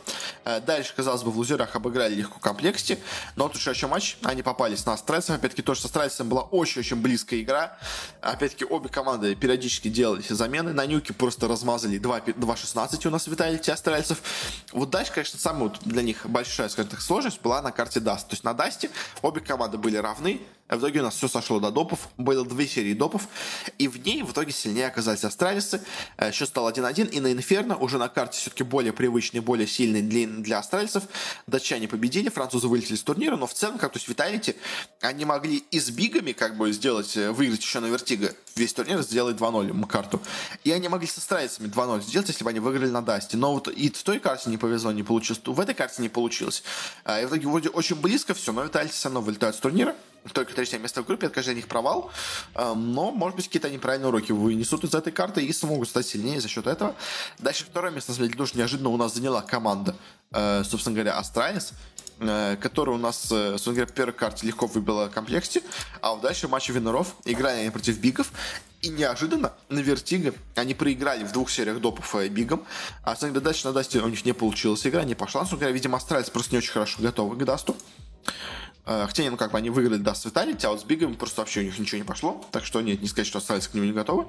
[0.45, 2.97] Э, дальше, казалось бы, в лузерах обыграли легко Complexity,
[3.35, 7.41] но тут еще матч, они попались на Астралисов, опять-таки, тоже с Астралисом была очень-очень близкая
[7.41, 7.77] игра.
[8.21, 10.73] Опять-таки, обе команды периодически делали замены.
[10.73, 14.21] На Нюке просто размазали 2-16 у нас Vitality Астральцев.
[14.71, 18.27] Вот дальше, конечно, самая вот для них большая, скажем так, сложность была на карте Dust.
[18.27, 18.89] То есть на Dust части.
[19.21, 20.41] Обе команды были равны.
[20.70, 22.09] В итоге у нас все сошло до допов.
[22.18, 23.28] Было две серии допов.
[23.78, 25.82] И в ней в итоге сильнее оказались австралийцы.
[26.18, 27.09] Э, Счет стал 1-1.
[27.09, 31.03] И на Инферно уже на карте все-таки более привычный, более сильный для, для австралийцев.
[31.47, 33.38] Датчане победили, французы вылетели с турнира.
[33.38, 34.55] Но в целом, как то есть Виталити,
[34.99, 39.01] они могли и с бигами как бы сделать, э, выиграть еще на Вертиго весь турнир,
[39.01, 40.22] сделать 2-0 карту.
[40.65, 43.38] И они могли с австралийцами 2-0 сделать, если бы они выиграли на Дасте.
[43.38, 45.41] Но вот и в той карте не повезло, не получилось.
[45.45, 46.63] В этой карте не получилось.
[47.05, 49.95] Э, и в итоге вроде очень близко все, но Vitality все равно вылетают с турнира
[50.34, 52.11] только третье место в группе, это, конечно, для них провал,
[52.55, 56.05] эм, но, может быть, какие-то они правильные уроки вынесут из этой карты и смогут стать
[56.05, 56.95] сильнее за счет этого.
[57.39, 59.95] Дальше второе место, на самом деле, тоже неожиданно у нас заняла команда,
[60.32, 61.73] э, собственно говоря, Astralis,
[62.20, 65.61] э, которая у нас, э, собственно говоря, в первой карте легко выбила Complexity,
[66.01, 67.15] а вот дальше в матче виннеров.
[67.26, 68.32] Играли они против Бигов,
[68.82, 72.65] и неожиданно на Вертиго они проиграли в двух сериях допов Бигом,
[73.03, 75.74] а, собственно говоря, дальше на Дасте у них не получилась игра, не пошла, собственно говоря,
[75.74, 77.76] видимо, Astralis просто не очень хорошо готовы к Дасту.
[78.88, 81.59] Э, хотя, ну, как бы они выиграли Dust Vitality, а вот с Бигами просто вообще
[81.59, 82.43] у них ничего не пошло.
[82.51, 84.27] Так что нет, не сказать, что Astralis к нему не готовы.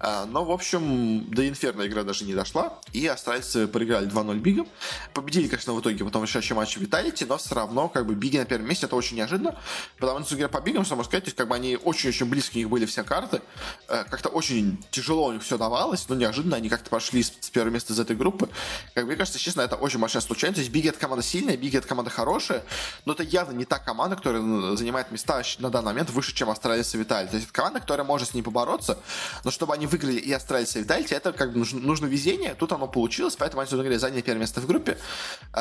[0.00, 2.80] Э, но, в общем, до Инферно игра даже не дошла.
[2.92, 4.68] И астралийцы проиграли 2-0 Бигом.
[5.14, 8.44] Победили, конечно, в итоге потом решающий матч Vitality, но все равно, как бы, Биги на
[8.44, 9.56] первом месте, это очень неожиданно.
[9.98, 12.56] Потому что, игра по Бигам, что можно сказать, то есть, как бы, они очень-очень близко
[12.56, 13.42] у них были все карты.
[13.86, 17.50] Э, как-то очень тяжело у них все давалось, но неожиданно они как-то пошли с, с
[17.50, 18.48] первого места из этой группы.
[18.94, 20.58] Как мне кажется, честно, это очень большая случайность.
[20.58, 22.64] Есть, Биги это команда сильная, Биги это команда хорошая,
[23.04, 26.50] но это явно не та команда, которая ну, занимает места на данный момент выше, чем
[26.50, 27.28] Astralis и Vitality.
[27.28, 28.98] То есть это команда, которая может с ней побороться,
[29.44, 32.54] но чтобы они выиграли и Astralis и Vitality, это как бы нужно, нужно везение.
[32.54, 34.98] Тут оно получилось, поэтому они, заняли первое место в группе.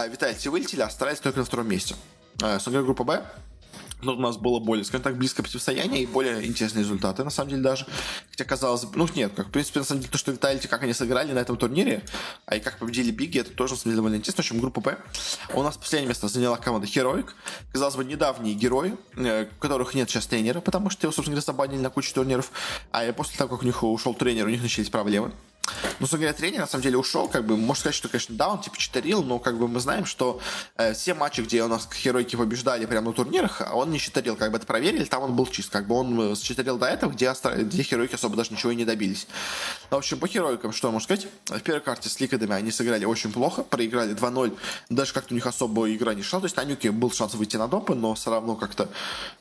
[0.09, 1.95] Vitality вылетели, а Astralis только на втором месте.
[2.39, 3.25] Собственно группа Б
[4.01, 7.49] но у нас было более, скажем так, близкое противостояние и более интересные результаты, на самом
[7.51, 7.85] деле, даже.
[8.31, 10.83] Хотя, казалось бы, ну, нет, как, в принципе, на самом деле, то, что Виталити, как
[10.83, 12.03] они сыграли на этом турнире,
[12.45, 14.43] а и как победили Биги, это тоже, на самом деле, довольно интересно.
[14.43, 14.97] В общем, группа Б.
[15.53, 17.29] У нас последнее место заняла команда Heroic.
[17.71, 21.45] Казалось бы, недавние герои, э, у которых нет сейчас тренера, потому что его, собственно говоря,
[21.45, 22.51] забанили на кучу турниров.
[22.91, 25.33] А после того, как у них ушел тренер, у них начались проблемы.
[25.99, 28.49] Ну, собственно говоря, тренер на самом деле ушел, как бы, можно сказать, что, конечно, да,
[28.49, 30.39] он типа читерил, но как бы мы знаем, что
[30.77, 34.51] э, все матчи, где у нас херойки побеждали прямо на турнирах, он не читерил, как
[34.51, 37.33] бы это проверили, там он был чист, как бы он э, читерил до этого, где,
[37.57, 39.27] где херойки особо даже ничего и не добились.
[39.91, 43.05] Ну, в общем, по херойкам, что можно сказать, в первой карте с Ликадами они сыграли
[43.05, 44.57] очень плохо, проиграли 2-0,
[44.89, 47.57] даже как-то у них особо игра не шла, то есть на Нюке был шанс выйти
[47.57, 48.89] на допы, но все равно как-то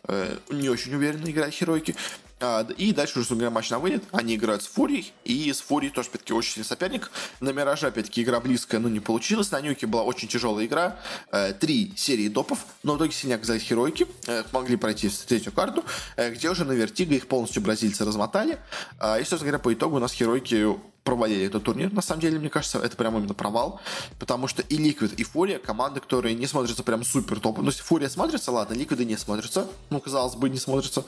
[0.05, 1.95] э, не очень уверенно играли херойки.
[2.41, 4.05] А, и дальше уже, собственно матч на вылет.
[4.13, 5.13] Они играют с Фурией.
[5.25, 7.11] И с Фурией тоже, опять-таки, очень сильный соперник.
[7.41, 9.51] На Мираже, опять-таки, игра близкая, но не получилось.
[9.51, 10.99] На Нюке была очень тяжелая игра.
[11.33, 12.61] Э, три серии допов.
[12.83, 14.07] Но в итоге сильнее оказались Херойки.
[14.27, 15.85] Э, могли пройти в третью карту,
[16.17, 18.59] э, где уже на Вертиго их полностью бразильцы размотали.
[18.99, 20.77] А, и, собственно говоря, по итогу у нас Херойки
[21.09, 21.91] провалили этот турнир.
[21.91, 23.81] На самом деле, мне кажется, это прям именно провал.
[24.19, 27.59] Потому что и Liquid, и Фурия команды, которые не смотрятся прям супер топ.
[27.59, 29.67] Ну, если Фурия смотрится, ладно, Liquid не смотрится.
[29.89, 31.05] Ну, казалось бы, не смотрится.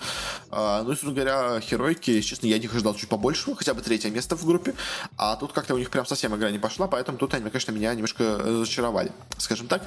[0.51, 4.37] А, ну, собственно говоря, Херойки, честно, я них ожидал чуть побольше, хотя бы третье место
[4.37, 4.75] в группе.
[5.19, 7.93] А тут как-то у них прям совсем игра не пошла, поэтому тут они, конечно, меня
[7.93, 9.13] немножко разочаровали.
[9.37, 9.83] Скажем так.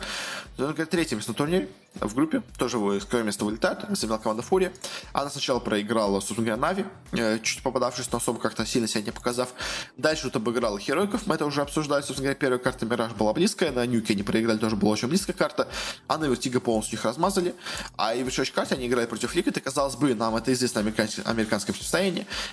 [0.92, 1.70] Третье место на турнире
[2.00, 2.42] в группе.
[2.58, 3.80] Тоже с первое место вылетает.
[3.92, 4.74] Заняла команда FURIA.
[5.14, 9.12] Она сначала проиграла, собственно говоря, Нави, э, чуть попадавшись, но особо как-то сильно себя не
[9.12, 9.50] показав.
[9.98, 13.72] Дальше тут обыграл Херойков, мы это уже обсуждали, собственно говоря, первая карта Мираж была близкая,
[13.72, 15.68] на Нюке они проиграли, тоже была очень близкая карта,
[16.08, 17.56] а на Вертиго полностью их размазали,
[17.96, 20.82] а и в следующей карте они играли против Liquid, и казалось бы, нам это известно
[20.82, 21.76] американское, американское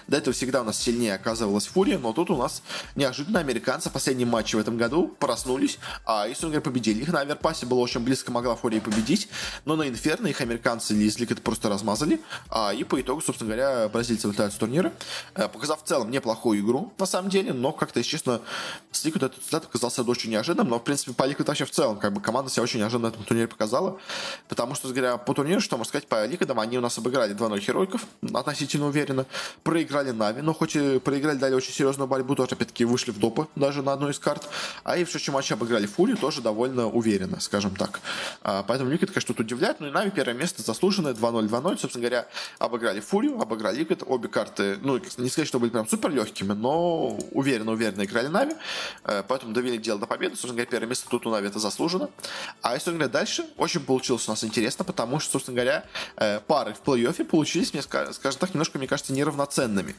[0.07, 2.63] до этого всегда у нас сильнее оказывалась Фурия, но тут у нас
[2.95, 7.03] неожиданно американцы в последнем матче в этом году проснулись, а и, собственно говоря, победили.
[7.03, 9.29] Их на Аверпасе было очень близко, могла Фурия победить,
[9.65, 13.89] но на Инферно их американцы из Ликвид просто размазали, а, и по итогу, собственно говоря,
[13.89, 14.93] бразильцы вылетают с турнира,
[15.35, 18.41] э, показав в целом неплохую игру, на самом деле, но как-то, если честно,
[18.91, 21.99] с Liquid этот результат оказался очень неожиданным, но, в принципе, по Liquid вообще в целом,
[21.99, 23.99] как бы команда себя очень неожиданно на этом турнире показала,
[24.49, 27.61] потому что, говоря, по турниру, что можно сказать, по Liquid они у нас обыграли 2-0
[27.61, 29.27] Херойков, относительно уверенно,
[29.63, 33.47] проиграли Нави, но хоть и проиграли, дали очень серьезную борьбу, тоже, опять-таки, вышли в допы
[33.57, 34.49] даже на одной из карт,
[34.85, 38.01] а и в следующем матче обыграли Фури тоже довольно уверенно, скажем так.
[38.43, 42.03] А, поэтому Liquid, конечно, тут удивляет, но и Нави первое место заслуженное, 2-0, 2-0, собственно
[42.03, 42.27] говоря,
[42.59, 47.19] обыграли Фурию, обыграли Liquid, обе карты, ну, не сказать, что были прям супер легкими, но
[47.33, 48.55] уверенно, уверенно играли Нави,
[49.05, 50.33] э, поэтому довели дело до победы.
[50.33, 52.09] Собственно говоря, первое место тут у Нави это заслужено.
[52.63, 55.85] А если говоря, дальше очень получилось у нас интересно, потому что, собственно говоря,
[56.17, 59.95] э, пары в плей-оффе получились, мне скажем так, немножко, мне кажется, неравноценными.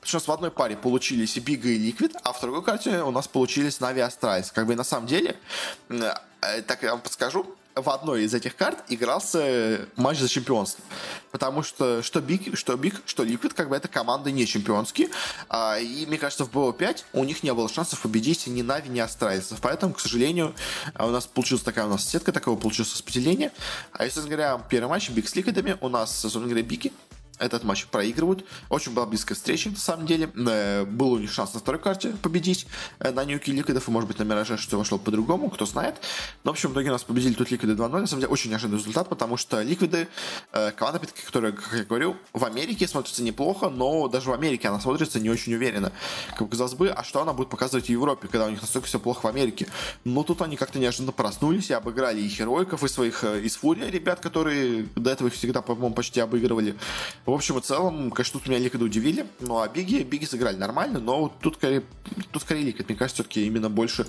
[0.00, 3.26] Потому что в одной паре получились Бига и Liquid, а в другой карте у нас
[3.26, 4.52] получились Нави Astralis.
[4.52, 5.36] Как бы на самом деле,
[5.88, 10.84] э, так я вам подскажу, в одной из этих карт игрался матч за чемпионство.
[11.30, 15.08] Потому что что BIG, что BIG, что Liquid, как бы это команды не чемпионские.
[15.48, 18.98] А, и мне кажется, в BO5 у них не было шансов победить ни Нави, ни
[18.98, 19.58] Астральцев.
[19.60, 20.54] Поэтому, к сожалению,
[20.98, 23.52] у нас получилась такая у нас сетка, такого получилось распределение.
[23.92, 26.92] А если говоря, первый матч BIG с Ликвидами, у нас, собственно говоря, Биги
[27.40, 28.44] этот матч проигрывают.
[28.68, 30.30] Очень была близкая встреча, на самом деле.
[30.36, 32.66] Э, был у них шанс на второй карте победить
[32.98, 35.96] э, на Нюке Ликвидов, и, может быть, на Мираже что пошло по-другому, кто знает.
[36.44, 38.00] Но, в общем, в итоге у нас победили тут Ликвиды 2-0.
[38.00, 40.08] На самом деле, очень неожиданный результат, потому что Ликвиды,
[40.52, 44.80] э, команда, которая, как я говорю, в Америке смотрится неплохо, но даже в Америке она
[44.80, 45.92] смотрится не очень уверенно.
[46.36, 49.00] Как казалось бы, а что она будет показывать в Европе, когда у них настолько все
[49.00, 49.66] плохо в Америке?
[50.04, 54.20] Но тут они как-то неожиданно проснулись и обыграли и Херойков, и своих из FURIA ребят,
[54.20, 56.76] которые до этого их всегда, по-моему, почти обыгрывали.
[57.30, 59.24] В общем и целом, конечно, тут меня Ликвиды удивили.
[59.38, 61.84] Ну, а Биги, Биги сыграли нормально, но тут скорее,
[62.32, 62.88] тут скорее Liquid.
[62.88, 64.04] Мне кажется, все-таки именно больше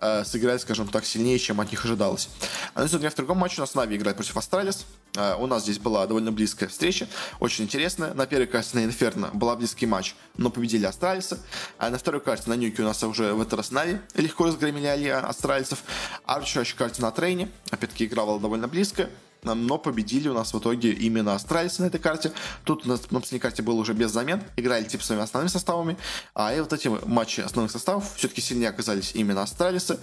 [0.00, 2.28] э, сыграли, скажем так, сильнее, чем от них ожидалось.
[2.74, 4.86] А ну, в другом матче у нас Нави играет против Astralis.
[5.16, 7.08] Э, у нас здесь была довольно близкая встреча,
[7.40, 8.14] очень интересная.
[8.14, 11.40] На первой карте на Инферно была близкий матч, но победили Астралиса.
[11.78, 15.08] А на второй карте на Нюке у нас уже в этот раз Нави легко разгромили
[15.08, 15.82] Астралисов.
[16.24, 19.10] А в следующей карте на Трейне, опять-таки, игра была довольно близкая
[19.42, 22.32] но победили у нас в итоге именно астралийцы на этой карте.
[22.64, 25.96] Тут у нас на последней карте было уже без замен, играли типа своими основными составами,
[26.34, 29.98] а и вот эти матчи основных составов все-таки сильнее оказались именно астралийцы,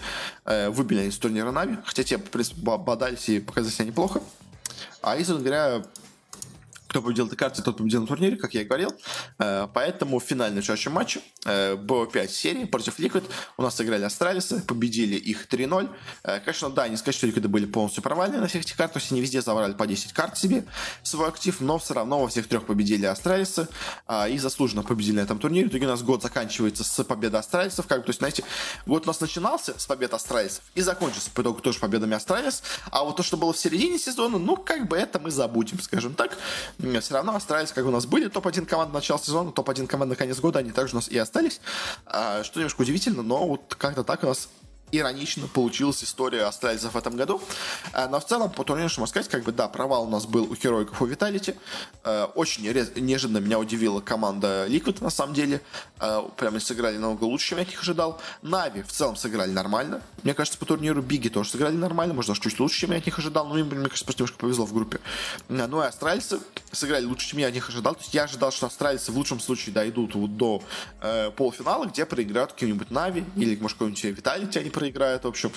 [0.45, 4.21] э, выбили они с турнира Нави, хотя те, в принципе, бодались и показали себя неплохо.
[5.01, 5.83] А и, говоря,
[6.89, 8.91] кто победил этой карте, тот победил на турнире, как я и говорил.
[9.37, 13.23] Э, поэтому в финальном следующем матче э, BO5 серии против Liquid
[13.57, 15.89] у нас сыграли Астралисы, победили их 3-0.
[16.23, 18.99] Э, конечно, да, не сказать, что Liquid были полностью провальны на всех этих картах, то
[18.99, 20.65] есть они везде забрали по 10 карт себе
[21.03, 23.67] свой актив, но все равно во всех трех победили Астралисы
[24.29, 25.67] и заслуженно победили на этом турнире.
[25.67, 28.43] В итоге у нас год заканчивается с победы Астралисов, как то есть, знаете,
[28.87, 33.03] год у нас начинался с побед Астралисов и закончился по итогу тоже победами Астралис, а
[33.03, 36.37] вот то, что было в середине сезона, ну, как бы это мы забудем, скажем так
[36.79, 40.39] все равно остались, как у нас были топ-1 команды начала сезона, топ-1 команды на конец
[40.39, 41.59] года, они также у нас и остались.
[42.05, 44.49] А, что немножко удивительно, но вот как-то так у нас
[44.91, 47.41] иронично получилась история астральцев в этом году.
[47.93, 50.25] Э, но в целом, по турниру, что можно сказать, как бы, да, провал у нас
[50.25, 51.55] был у Херойков у Виталити.
[52.35, 55.61] Очень неожиданно меня удивила команда Liquid, на самом деле.
[55.99, 58.19] Э, прямо сыграли намного лучше, чем я их ожидал.
[58.41, 60.01] Нави в целом сыграли нормально.
[60.23, 63.05] Мне кажется, по турниру Биги тоже сыграли нормально, может, даже чуть лучше, чем я от
[63.05, 63.47] них ожидал.
[63.47, 64.99] Но им, мне кажется, просто немножко повезло в группе.
[65.47, 66.39] Ну и астральцы
[66.71, 67.95] сыграли лучше, чем я от них ожидал.
[67.95, 70.63] То есть я ожидал, что астралийцы в лучшем случае дойдут вот до
[71.01, 75.51] э, полуфинала, где проиграют каким-нибудь Navi или, может, какой-нибудь Vitality они проиграют, в общем.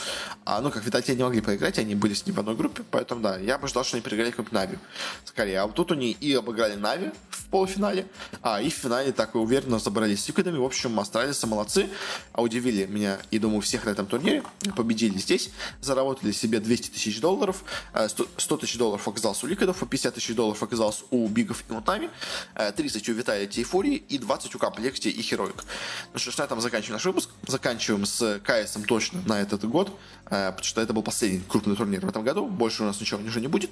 [0.45, 3.23] А, ну, как Vitality не могли проиграть, они были с ним в одной группе, поэтому,
[3.23, 4.79] да, я бы ждал, что они проиграли какой-нибудь Navi.
[5.25, 5.61] Скорее.
[5.61, 8.07] А вот тут они и обыграли Navi в полуфинале,
[8.43, 10.59] а и в финале так уверенно разобрались с Ликвидами.
[10.59, 11.89] В общем, астралийцы молодцы,
[12.33, 14.43] а удивили меня и, думаю, всех на этом турнире.
[14.77, 15.51] Победили здесь,
[15.81, 17.65] заработали себе 200 тысяч долларов,
[18.07, 22.11] 100 э, тысяч долларов оказалось у Ликвидов, 50 тысяч долларов оказалось у Бигов и Мутами,
[22.55, 25.65] 30 у Виталити и и 20 у Комплекте и Хероик.
[26.13, 27.31] Ну что ж, на этом заканчиваем наш выпуск.
[27.47, 29.91] Заканчиваем с КСом точно на этот год,
[30.27, 32.47] э, потому что это был последний крупный турнир в этом году.
[32.47, 33.71] Больше у нас ничего уже не будет.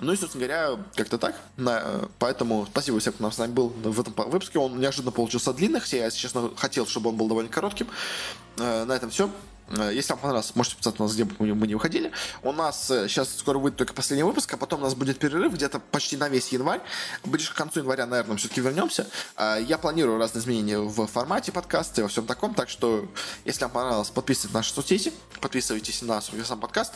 [0.00, 1.36] Ну и, собственно говоря, как-то так.
[1.58, 4.58] Э, поэтому спасибо всем, кто с нами был в этом выпуске.
[4.58, 7.88] Он неожиданно получился длинный, хотя я, если честно, хотел, чтобы он был довольно коротким.
[8.56, 9.30] На этом все.
[9.68, 12.12] Э, если вам понравилось, можете подписаться на нас, где бы мы не выходили.
[12.42, 15.54] У нас сейчас э, скоро выйдет только последний выпуск, а потом у нас будет перерыв
[15.54, 16.80] где-то почти на весь январь.
[17.24, 19.06] Ближе к концу января, наверное, все-таки вернемся.
[19.36, 23.08] Э, я планирую разные изменения в формате подкаста и во всем таком, так что,
[23.44, 26.94] если вам понравилось, подписывайтесь на наши соцсети, подписывайтесь на сам подкаст.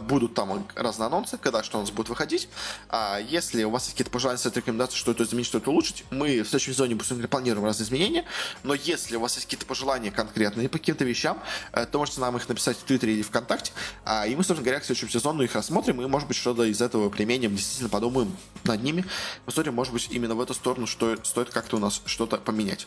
[0.00, 2.48] Будут там разные анонсы, когда что у нас будет выходить.
[2.88, 6.42] А если у вас есть какие-то пожелания, рекомендации, что это изменить, что это улучшить, мы
[6.42, 8.24] в следующем сезоне планируем разные изменения.
[8.62, 11.40] Но если у вас есть какие-то пожелания конкретные по каким-то вещам,
[11.72, 13.72] то можете нам их написать в Твиттере или ВКонтакте,
[14.04, 16.80] а, и мы, собственно говоря, к следующему сезону их рассмотрим, и, может быть, что-то из
[16.80, 19.04] этого применим, действительно подумаем над ними,
[19.44, 22.86] посмотрим, может быть, именно в эту сторону, что стоит как-то у нас что-то поменять.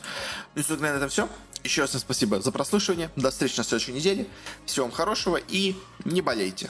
[0.56, 1.30] Ну и, собственно, на этом все.
[1.64, 3.10] Еще раз всем спасибо за прослушивание.
[3.16, 4.28] До встречи на следующей неделе.
[4.66, 6.70] Всего вам хорошего и не болейте.